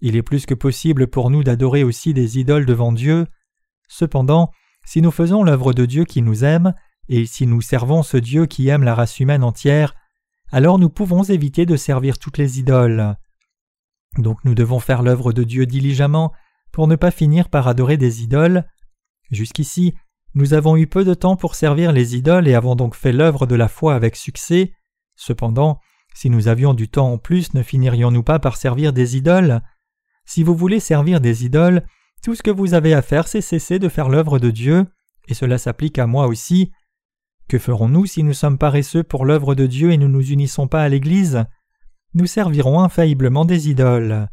Il 0.00 0.16
est 0.16 0.22
plus 0.22 0.46
que 0.46 0.54
possible 0.54 1.06
pour 1.06 1.30
nous 1.30 1.44
d'adorer 1.44 1.84
aussi 1.84 2.12
des 2.12 2.40
idoles 2.40 2.66
devant 2.66 2.90
Dieu. 2.90 3.28
Cependant, 3.86 4.50
si 4.84 5.00
nous 5.00 5.12
faisons 5.12 5.44
l'œuvre 5.44 5.74
de 5.74 5.86
Dieu 5.86 6.06
qui 6.06 6.22
nous 6.22 6.42
aime, 6.42 6.74
et 7.08 7.24
si 7.24 7.46
nous 7.46 7.60
servons 7.60 8.02
ce 8.02 8.16
Dieu 8.16 8.46
qui 8.46 8.66
aime 8.66 8.82
la 8.82 8.96
race 8.96 9.20
humaine 9.20 9.44
entière, 9.44 9.94
alors 10.50 10.80
nous 10.80 10.90
pouvons 10.90 11.22
éviter 11.22 11.66
de 11.66 11.76
servir 11.76 12.18
toutes 12.18 12.38
les 12.38 12.58
idoles. 12.58 13.14
Donc 14.18 14.44
nous 14.44 14.56
devons 14.56 14.80
faire 14.80 15.04
l'œuvre 15.04 15.32
de 15.32 15.44
Dieu 15.44 15.66
diligemment 15.66 16.32
pour 16.72 16.88
ne 16.88 16.96
pas 16.96 17.12
finir 17.12 17.48
par 17.48 17.68
adorer 17.68 17.96
des 17.96 18.24
idoles. 18.24 18.64
Jusqu'ici, 19.30 19.94
nous 20.34 20.52
avons 20.52 20.76
eu 20.76 20.88
peu 20.88 21.04
de 21.04 21.14
temps 21.14 21.36
pour 21.36 21.54
servir 21.54 21.92
les 21.92 22.16
idoles 22.16 22.48
et 22.48 22.54
avons 22.54 22.74
donc 22.74 22.96
fait 22.96 23.12
l'œuvre 23.12 23.46
de 23.46 23.54
la 23.54 23.68
foi 23.68 23.94
avec 23.94 24.16
succès. 24.16 24.72
Cependant, 25.16 25.80
si 26.14 26.30
nous 26.30 26.48
avions 26.48 26.74
du 26.74 26.88
temps 26.88 27.12
en 27.12 27.18
plus, 27.18 27.54
ne 27.54 27.62
finirions-nous 27.62 28.22
pas 28.22 28.38
par 28.38 28.56
servir 28.56 28.92
des 28.92 29.16
idoles? 29.16 29.62
Si 30.24 30.42
vous 30.42 30.54
voulez 30.54 30.80
servir 30.80 31.20
des 31.20 31.44
idoles, 31.44 31.84
tout 32.22 32.34
ce 32.34 32.42
que 32.42 32.50
vous 32.50 32.74
avez 32.74 32.94
à 32.94 33.02
faire, 33.02 33.26
c'est 33.26 33.40
cesser 33.40 33.78
de 33.78 33.88
faire 33.88 34.08
l'œuvre 34.08 34.38
de 34.38 34.50
Dieu, 34.50 34.86
et 35.28 35.34
cela 35.34 35.58
s'applique 35.58 35.98
à 35.98 36.06
moi 36.06 36.26
aussi. 36.26 36.70
Que 37.48 37.58
ferons-nous 37.58 38.06
si 38.06 38.22
nous 38.22 38.32
sommes 38.32 38.58
paresseux 38.58 39.02
pour 39.02 39.24
l'œuvre 39.24 39.54
de 39.54 39.66
Dieu 39.66 39.90
et 39.90 39.98
ne 39.98 40.06
nous 40.06 40.30
unissons 40.30 40.68
pas 40.68 40.82
à 40.82 40.88
l'Église? 40.88 41.44
Nous 42.14 42.26
servirons 42.26 42.80
infailliblement 42.80 43.44
des 43.44 43.70
idoles. 43.70 44.28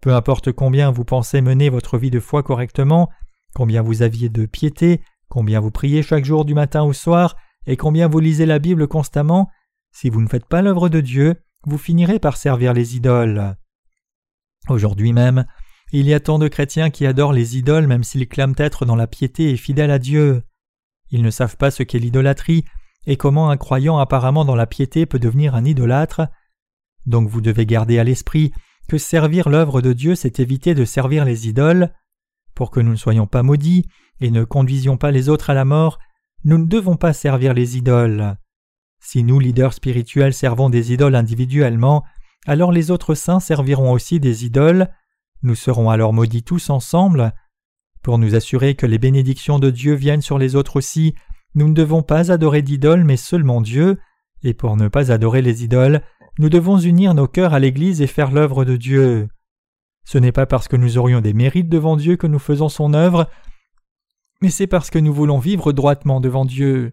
Peu 0.00 0.14
importe 0.14 0.52
combien 0.52 0.90
vous 0.90 1.04
pensez 1.04 1.40
mener 1.40 1.68
votre 1.68 1.98
vie 1.98 2.10
de 2.10 2.20
foi 2.20 2.42
correctement, 2.42 3.10
combien 3.54 3.82
vous 3.82 4.02
aviez 4.02 4.28
de 4.28 4.46
piété, 4.46 5.00
combien 5.28 5.60
vous 5.60 5.70
priez 5.70 6.02
chaque 6.02 6.24
jour 6.24 6.44
du 6.44 6.54
matin 6.54 6.82
au 6.82 6.92
soir, 6.92 7.36
et 7.66 7.76
combien 7.76 8.06
vous 8.06 8.20
lisez 8.20 8.46
la 8.46 8.58
Bible 8.58 8.86
constamment, 8.86 9.48
si 9.96 10.10
vous 10.10 10.20
ne 10.20 10.28
faites 10.28 10.44
pas 10.44 10.60
l'œuvre 10.60 10.90
de 10.90 11.00
Dieu, 11.00 11.36
vous 11.64 11.78
finirez 11.78 12.18
par 12.18 12.36
servir 12.36 12.74
les 12.74 12.96
idoles. 12.96 13.56
Aujourd'hui 14.68 15.14
même, 15.14 15.46
il 15.90 16.06
y 16.06 16.12
a 16.12 16.20
tant 16.20 16.38
de 16.38 16.48
chrétiens 16.48 16.90
qui 16.90 17.06
adorent 17.06 17.32
les 17.32 17.56
idoles 17.56 17.86
même 17.86 18.04
s'ils 18.04 18.28
clament 18.28 18.54
être 18.58 18.84
dans 18.84 18.94
la 18.94 19.06
piété 19.06 19.48
et 19.48 19.56
fidèles 19.56 19.90
à 19.90 19.98
Dieu. 19.98 20.42
Ils 21.10 21.22
ne 21.22 21.30
savent 21.30 21.56
pas 21.56 21.70
ce 21.70 21.82
qu'est 21.82 21.98
l'idolâtrie 21.98 22.66
et 23.06 23.16
comment 23.16 23.48
un 23.48 23.56
croyant 23.56 23.96
apparemment 23.96 24.44
dans 24.44 24.54
la 24.54 24.66
piété 24.66 25.06
peut 25.06 25.18
devenir 25.18 25.54
un 25.54 25.64
idolâtre. 25.64 26.28
Donc 27.06 27.30
vous 27.30 27.40
devez 27.40 27.64
garder 27.64 27.98
à 27.98 28.04
l'esprit 28.04 28.52
que 28.88 28.98
servir 28.98 29.48
l'œuvre 29.48 29.80
de 29.80 29.94
Dieu, 29.94 30.14
c'est 30.14 30.40
éviter 30.40 30.74
de 30.74 30.84
servir 30.84 31.24
les 31.24 31.48
idoles. 31.48 31.90
Pour 32.54 32.70
que 32.70 32.80
nous 32.80 32.90
ne 32.90 32.96
soyons 32.96 33.26
pas 33.26 33.42
maudits 33.42 33.88
et 34.20 34.30
ne 34.30 34.44
conduisions 34.44 34.98
pas 34.98 35.10
les 35.10 35.30
autres 35.30 35.48
à 35.48 35.54
la 35.54 35.64
mort, 35.64 35.98
nous 36.44 36.58
ne 36.58 36.66
devons 36.66 36.96
pas 36.96 37.14
servir 37.14 37.54
les 37.54 37.78
idoles. 37.78 38.36
Si 39.08 39.22
nous, 39.22 39.38
leaders 39.38 39.72
spirituels, 39.72 40.34
servons 40.34 40.68
des 40.68 40.92
idoles 40.92 41.14
individuellement, 41.14 42.02
alors 42.44 42.72
les 42.72 42.90
autres 42.90 43.14
saints 43.14 43.38
serviront 43.38 43.92
aussi 43.92 44.18
des 44.18 44.44
idoles, 44.44 44.88
nous 45.44 45.54
serons 45.54 45.90
alors 45.90 46.12
maudits 46.12 46.42
tous 46.42 46.70
ensemble. 46.70 47.32
Pour 48.02 48.18
nous 48.18 48.34
assurer 48.34 48.74
que 48.74 48.84
les 48.84 48.98
bénédictions 48.98 49.60
de 49.60 49.70
Dieu 49.70 49.94
viennent 49.94 50.22
sur 50.22 50.38
les 50.38 50.56
autres 50.56 50.74
aussi, 50.74 51.14
nous 51.54 51.68
ne 51.68 51.72
devons 51.72 52.02
pas 52.02 52.32
adorer 52.32 52.62
d'idoles 52.62 53.04
mais 53.04 53.16
seulement 53.16 53.60
Dieu, 53.60 54.00
et 54.42 54.54
pour 54.54 54.76
ne 54.76 54.88
pas 54.88 55.12
adorer 55.12 55.40
les 55.40 55.62
idoles, 55.62 56.02
nous 56.40 56.48
devons 56.48 56.76
unir 56.76 57.14
nos 57.14 57.28
cœurs 57.28 57.54
à 57.54 57.60
l'Église 57.60 58.02
et 58.02 58.08
faire 58.08 58.32
l'œuvre 58.32 58.64
de 58.64 58.74
Dieu. 58.74 59.28
Ce 60.04 60.18
n'est 60.18 60.32
pas 60.32 60.46
parce 60.46 60.66
que 60.66 60.76
nous 60.76 60.98
aurions 60.98 61.20
des 61.20 61.32
mérites 61.32 61.68
devant 61.68 61.96
Dieu 61.96 62.16
que 62.16 62.26
nous 62.26 62.40
faisons 62.40 62.68
son 62.68 62.92
œuvre, 62.92 63.30
mais 64.42 64.50
c'est 64.50 64.66
parce 64.66 64.90
que 64.90 64.98
nous 64.98 65.14
voulons 65.14 65.38
vivre 65.38 65.72
droitement 65.72 66.20
devant 66.20 66.44
Dieu. 66.44 66.92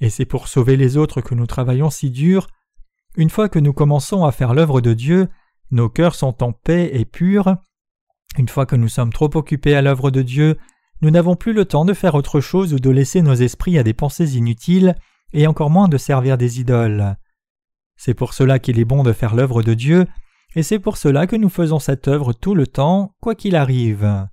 Et 0.00 0.10
c'est 0.10 0.24
pour 0.24 0.48
sauver 0.48 0.76
les 0.76 0.96
autres 0.96 1.20
que 1.20 1.34
nous 1.34 1.46
travaillons 1.46 1.90
si 1.90 2.10
dur, 2.10 2.46
une 3.16 3.30
fois 3.30 3.48
que 3.48 3.58
nous 3.58 3.72
commençons 3.72 4.24
à 4.24 4.32
faire 4.32 4.54
l'œuvre 4.54 4.80
de 4.80 4.94
Dieu, 4.94 5.28
nos 5.70 5.88
cœurs 5.88 6.14
sont 6.14 6.42
en 6.42 6.52
paix 6.52 6.90
et 6.92 7.04
purs. 7.04 7.56
Une 8.36 8.48
fois 8.48 8.64
que 8.64 8.76
nous 8.76 8.88
sommes 8.88 9.12
trop 9.12 9.30
occupés 9.34 9.74
à 9.74 9.82
l'œuvre 9.82 10.10
de 10.10 10.22
Dieu, 10.22 10.56
nous 11.02 11.10
n'avons 11.10 11.34
plus 11.34 11.52
le 11.52 11.64
temps 11.64 11.84
de 11.84 11.94
faire 11.94 12.14
autre 12.14 12.40
chose 12.40 12.74
ou 12.74 12.78
de 12.78 12.90
laisser 12.90 13.22
nos 13.22 13.34
esprits 13.34 13.78
à 13.78 13.82
des 13.82 13.94
pensées 13.94 14.36
inutiles, 14.36 14.94
et 15.32 15.46
encore 15.46 15.70
moins 15.70 15.88
de 15.88 15.98
servir 15.98 16.38
des 16.38 16.60
idoles. 16.60 17.16
C'est 17.96 18.14
pour 18.14 18.34
cela 18.34 18.58
qu'il 18.58 18.78
est 18.78 18.84
bon 18.84 19.02
de 19.02 19.12
faire 19.12 19.34
l'œuvre 19.34 19.62
de 19.62 19.74
Dieu, 19.74 20.06
et 20.54 20.62
c'est 20.62 20.78
pour 20.78 20.96
cela 20.96 21.26
que 21.26 21.36
nous 21.36 21.48
faisons 21.48 21.78
cette 21.78 22.08
œuvre 22.08 22.32
tout 22.32 22.54
le 22.54 22.66
temps, 22.66 23.14
quoi 23.20 23.34
qu'il 23.34 23.56
arrive. 23.56 24.28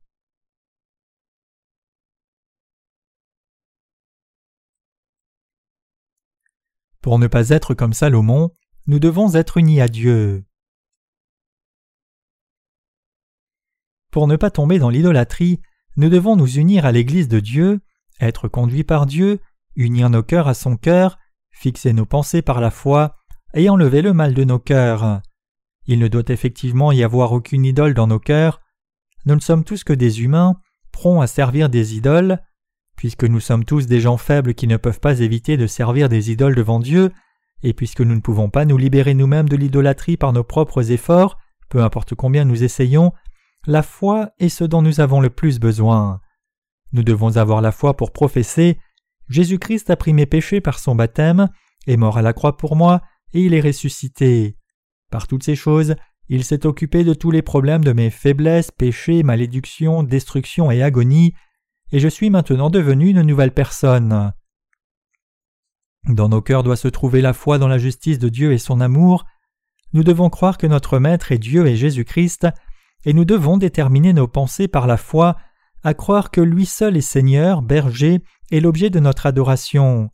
Pour 7.05 7.19
ne 7.19 7.27
pas 7.27 7.49
être 7.49 7.75
comme 7.75 7.93
Salomon, 7.93 8.49
nous 8.87 8.97
devons 8.97 9.35
être 9.35 9.57
unis 9.57 9.79
à 9.79 9.87
Dieu. 9.87 10.43
Pour 14.11 14.27
ne 14.27 14.35
pas 14.37 14.49
tomber 14.49 14.79
dans 14.79 14.89
l'idolâtrie, 14.89 15.61
nous 15.97 16.09
devons 16.09 16.35
nous 16.35 16.57
unir 16.57 16.83
à 16.83 16.91
l'Église 16.91 17.27
de 17.27 17.39
Dieu, 17.39 17.81
être 18.19 18.47
conduits 18.47 18.83
par 18.83 19.05
Dieu, 19.05 19.39
unir 19.75 20.09
nos 20.09 20.23
cœurs 20.23 20.47
à 20.47 20.55
son 20.55 20.77
cœur, 20.77 21.19
fixer 21.51 21.93
nos 21.93 22.07
pensées 22.07 22.41
par 22.41 22.59
la 22.59 22.71
foi, 22.71 23.17
et 23.53 23.69
enlever 23.69 24.01
le 24.01 24.13
mal 24.13 24.33
de 24.33 24.43
nos 24.43 24.57
cœurs. 24.57 25.21
Il 25.85 25.99
ne 25.99 26.07
doit 26.07 26.29
effectivement 26.29 26.91
y 26.91 27.03
avoir 27.03 27.33
aucune 27.33 27.65
idole 27.65 27.93
dans 27.93 28.07
nos 28.07 28.17
cœurs. 28.17 28.61
Nous 29.27 29.35
ne 29.35 29.41
sommes 29.41 29.63
tous 29.63 29.83
que 29.83 29.93
des 29.93 30.23
humains, 30.23 30.59
prompts 30.91 31.21
à 31.21 31.27
servir 31.27 31.69
des 31.69 31.95
idoles. 31.97 32.39
Puisque 32.95 33.23
nous 33.23 33.39
sommes 33.39 33.65
tous 33.65 33.87
des 33.87 33.99
gens 33.99 34.17
faibles 34.17 34.53
qui 34.53 34.67
ne 34.67 34.77
peuvent 34.77 34.99
pas 34.99 35.19
éviter 35.19 35.57
de 35.57 35.67
servir 35.67 36.09
des 36.09 36.31
idoles 36.31 36.55
devant 36.55 36.79
Dieu, 36.79 37.11
et 37.63 37.73
puisque 37.73 38.01
nous 38.01 38.15
ne 38.15 38.21
pouvons 38.21 38.49
pas 38.49 38.65
nous 38.65 38.77
libérer 38.77 39.13
nous-mêmes 39.13 39.49
de 39.49 39.55
l'idolâtrie 39.55 40.17
par 40.17 40.33
nos 40.33 40.43
propres 40.43 40.91
efforts, 40.91 41.37
peu 41.69 41.81
importe 41.81 42.15
combien 42.15 42.45
nous 42.45 42.63
essayons, 42.63 43.11
la 43.67 43.81
foi 43.81 44.29
est 44.39 44.49
ce 44.49 44.63
dont 44.63 44.81
nous 44.81 44.99
avons 44.99 45.19
le 45.19 45.29
plus 45.29 45.59
besoin. 45.59 46.21
Nous 46.93 47.03
devons 47.03 47.37
avoir 47.37 47.61
la 47.61 47.71
foi 47.71 47.97
pour 47.97 48.11
professer 48.11 48.77
Jésus-Christ 49.29 49.89
a 49.89 49.95
pris 49.95 50.13
mes 50.13 50.25
péchés 50.25 50.61
par 50.61 50.79
son 50.79 50.95
baptême, 50.95 51.49
est 51.87 51.97
mort 51.97 52.17
à 52.17 52.21
la 52.21 52.33
croix 52.33 52.57
pour 52.57 52.75
moi, 52.75 53.01
et 53.33 53.41
il 53.41 53.53
est 53.53 53.61
ressuscité. 53.61 54.57
Par 55.11 55.27
toutes 55.27 55.43
ces 55.43 55.55
choses, 55.55 55.95
il 56.29 56.43
s'est 56.43 56.65
occupé 56.65 57.03
de 57.03 57.13
tous 57.13 57.31
les 57.31 57.41
problèmes 57.41 57.83
de 57.83 57.93
mes 57.93 58.09
faiblesses, 58.09 58.71
péchés, 58.71 59.23
malédictions, 59.23 60.03
destruction 60.03 60.71
et 60.71 60.83
agonie, 60.83 61.33
et 61.91 61.99
je 61.99 62.07
suis 62.07 62.29
maintenant 62.29 62.69
devenu 62.69 63.09
une 63.09 63.21
nouvelle 63.21 63.53
personne. 63.53 64.33
Dans 66.07 66.29
nos 66.29 66.41
cœurs 66.41 66.63
doit 66.63 66.75
se 66.75 66.87
trouver 66.87 67.21
la 67.21 67.33
foi 67.33 67.57
dans 67.57 67.67
la 67.67 67.77
justice 67.77 68.19
de 68.19 68.29
Dieu 68.29 68.53
et 68.53 68.57
son 68.57 68.79
amour. 68.79 69.25
Nous 69.93 70.03
devons 70.03 70.29
croire 70.29 70.57
que 70.57 70.67
notre 70.67 70.99
Maître 70.99 71.31
est 71.31 71.39
Dieu 71.39 71.65
et 71.67 71.75
Jésus-Christ, 71.75 72.47
et 73.05 73.13
nous 73.13 73.25
devons 73.25 73.57
déterminer 73.57 74.13
nos 74.13 74.27
pensées 74.27 74.67
par 74.67 74.87
la 74.87 74.97
foi 74.97 75.37
à 75.83 75.93
croire 75.93 76.31
que 76.31 76.41
lui 76.41 76.65
seul 76.65 76.97
est 76.97 77.01
Seigneur, 77.01 77.61
berger, 77.61 78.23
et 78.51 78.59
l'objet 78.59 78.89
de 78.89 78.99
notre 78.99 79.25
adoration. 79.25 80.09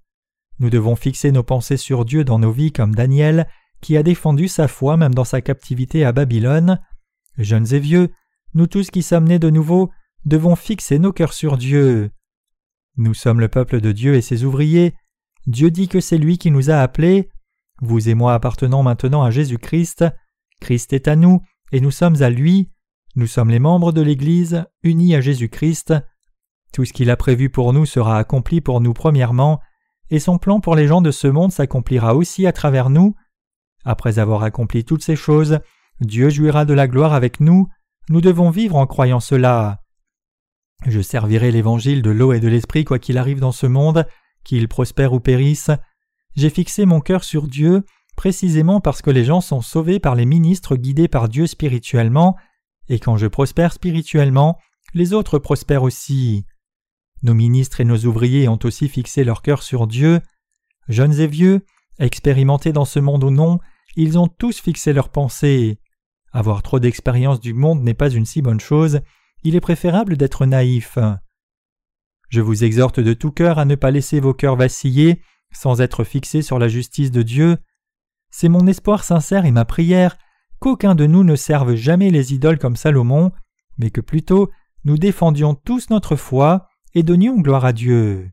Nous 0.59 0.69
devons 0.69 0.95
fixer 0.95 1.31
nos 1.31 1.43
pensées 1.43 1.77
sur 1.77 2.05
Dieu 2.05 2.23
dans 2.23 2.39
nos 2.39 2.51
vies 2.51 2.71
comme 2.71 2.93
Daniel, 2.93 3.47
qui 3.81 3.97
a 3.97 4.03
défendu 4.03 4.47
sa 4.47 4.67
foi 4.67 4.95
même 4.95 5.13
dans 5.13 5.23
sa 5.23 5.41
captivité 5.41 6.05
à 6.05 6.11
Babylone. 6.11 6.79
Jeunes 7.37 7.73
et 7.73 7.79
vieux, 7.79 8.11
nous 8.53 8.67
tous 8.67 8.91
qui 8.91 9.01
sommes 9.01 9.27
nés 9.27 9.39
de 9.39 9.49
nouveau, 9.49 9.91
devons 10.25 10.55
fixer 10.55 10.99
nos 10.99 11.11
cœurs 11.11 11.33
sur 11.33 11.57
Dieu. 11.57 12.11
Nous 12.97 13.13
sommes 13.13 13.39
le 13.39 13.47
peuple 13.47 13.81
de 13.81 13.91
Dieu 13.91 14.15
et 14.15 14.21
ses 14.21 14.43
ouvriers. 14.43 14.93
Dieu 15.47 15.71
dit 15.71 15.87
que 15.87 15.99
c'est 15.99 16.17
lui 16.17 16.37
qui 16.37 16.51
nous 16.51 16.69
a 16.69 16.77
appelés. 16.77 17.29
Vous 17.81 18.09
et 18.09 18.13
moi 18.13 18.33
appartenons 18.33 18.83
maintenant 18.83 19.23
à 19.23 19.31
Jésus-Christ. 19.31 20.05
Christ 20.59 20.93
est 20.93 21.07
à 21.07 21.15
nous, 21.15 21.41
et 21.71 21.81
nous 21.81 21.91
sommes 21.91 22.21
à 22.21 22.29
lui. 22.29 22.69
Nous 23.15 23.27
sommes 23.27 23.49
les 23.49 23.59
membres 23.59 23.91
de 23.91 24.01
l'Église, 24.01 24.65
unis 24.83 25.15
à 25.15 25.21
Jésus-Christ. 25.21 25.93
Tout 26.71 26.85
ce 26.85 26.93
qu'il 26.93 27.09
a 27.09 27.17
prévu 27.17 27.49
pour 27.49 27.73
nous 27.73 27.85
sera 27.85 28.17
accompli 28.17 28.61
pour 28.61 28.79
nous 28.81 28.93
premièrement, 28.93 29.59
et 30.09 30.19
son 30.19 30.37
plan 30.37 30.59
pour 30.59 30.75
les 30.75 30.87
gens 30.87 31.01
de 31.01 31.11
ce 31.11 31.27
monde 31.27 31.51
s'accomplira 31.51 32.15
aussi 32.15 32.45
à 32.45 32.53
travers 32.53 32.89
nous. 32.89 33.15
Après 33.83 34.19
avoir 34.19 34.43
accompli 34.43 34.85
toutes 34.85 35.03
ces 35.03 35.15
choses, 35.15 35.59
Dieu 36.01 36.29
jouira 36.29 36.65
de 36.65 36.73
la 36.73 36.87
gloire 36.87 37.13
avec 37.13 37.39
nous, 37.39 37.67
nous 38.09 38.21
devons 38.21 38.49
vivre 38.49 38.75
en 38.75 38.85
croyant 38.85 39.19
cela. 39.19 39.81
Je 40.85 41.01
servirai 41.01 41.51
l'évangile 41.51 42.01
de 42.01 42.09
l'eau 42.09 42.33
et 42.33 42.39
de 42.39 42.47
l'esprit 42.47 42.85
quoi 42.85 42.97
qu'il 42.97 43.17
arrive 43.17 43.39
dans 43.39 43.51
ce 43.51 43.67
monde, 43.67 44.07
qu'il 44.43 44.67
prospère 44.67 45.13
ou 45.13 45.19
périsse. 45.19 45.69
J'ai 46.35 46.49
fixé 46.49 46.85
mon 46.85 47.01
cœur 47.01 47.23
sur 47.23 47.47
Dieu, 47.47 47.83
précisément 48.15 48.81
parce 48.81 49.01
que 49.01 49.11
les 49.11 49.23
gens 49.23 49.41
sont 49.41 49.61
sauvés 49.61 49.99
par 49.99 50.15
les 50.15 50.25
ministres 50.25 50.75
guidés 50.75 51.07
par 51.07 51.29
Dieu 51.29 51.45
spirituellement, 51.45 52.35
et 52.89 52.99
quand 52.99 53.17
je 53.17 53.27
prospère 53.27 53.73
spirituellement, 53.73 54.57
les 54.93 55.13
autres 55.13 55.39
prospèrent 55.39 55.83
aussi. 55.83 56.45
Nos 57.23 57.33
ministres 57.35 57.79
et 57.81 57.85
nos 57.85 58.05
ouvriers 58.05 58.47
ont 58.47 58.59
aussi 58.63 58.89
fixé 58.89 59.23
leur 59.23 59.43
cœur 59.43 59.61
sur 59.61 59.85
Dieu. 59.85 60.19
Jeunes 60.87 61.19
et 61.19 61.27
vieux, 61.27 61.63
expérimentés 61.99 62.73
dans 62.73 62.85
ce 62.85 62.99
monde 62.99 63.23
ou 63.23 63.29
non, 63.29 63.59
ils 63.95 64.17
ont 64.17 64.27
tous 64.27 64.59
fixé 64.59 64.93
leurs 64.93 65.09
pensées. 65.09 65.77
Avoir 66.33 66.63
trop 66.63 66.79
d'expérience 66.79 67.39
du 67.39 67.53
monde 67.53 67.83
n'est 67.83 67.93
pas 67.93 68.09
une 68.09 68.25
si 68.25 68.41
bonne 68.41 68.59
chose, 68.59 69.01
il 69.43 69.55
est 69.55 69.61
préférable 69.61 70.17
d'être 70.17 70.45
naïf. 70.45 70.97
Je 72.29 72.41
vous 72.41 72.63
exhorte 72.63 72.99
de 72.99 73.13
tout 73.13 73.31
cœur 73.31 73.59
à 73.59 73.65
ne 73.65 73.75
pas 73.75 73.91
laisser 73.91 74.19
vos 74.19 74.33
cœurs 74.33 74.55
vaciller 74.55 75.21
sans 75.53 75.81
être 75.81 76.03
fixés 76.03 76.41
sur 76.41 76.59
la 76.59 76.67
justice 76.67 77.11
de 77.11 77.23
Dieu. 77.23 77.57
C'est 78.29 78.49
mon 78.49 78.67
espoir 78.67 79.03
sincère 79.03 79.45
et 79.45 79.51
ma 79.51 79.65
prière 79.65 80.17
qu'aucun 80.59 80.95
de 80.95 81.05
nous 81.05 81.23
ne 81.23 81.35
serve 81.35 81.75
jamais 81.75 82.09
les 82.09 82.33
idoles 82.33 82.59
comme 82.59 82.75
Salomon, 82.75 83.31
mais 83.77 83.89
que 83.89 84.01
plutôt 84.01 84.49
nous 84.85 84.97
défendions 84.97 85.55
tous 85.55 85.89
notre 85.89 86.15
foi 86.15 86.67
et 86.93 87.03
donnions 87.03 87.39
gloire 87.39 87.65
à 87.65 87.73
Dieu. 87.73 88.31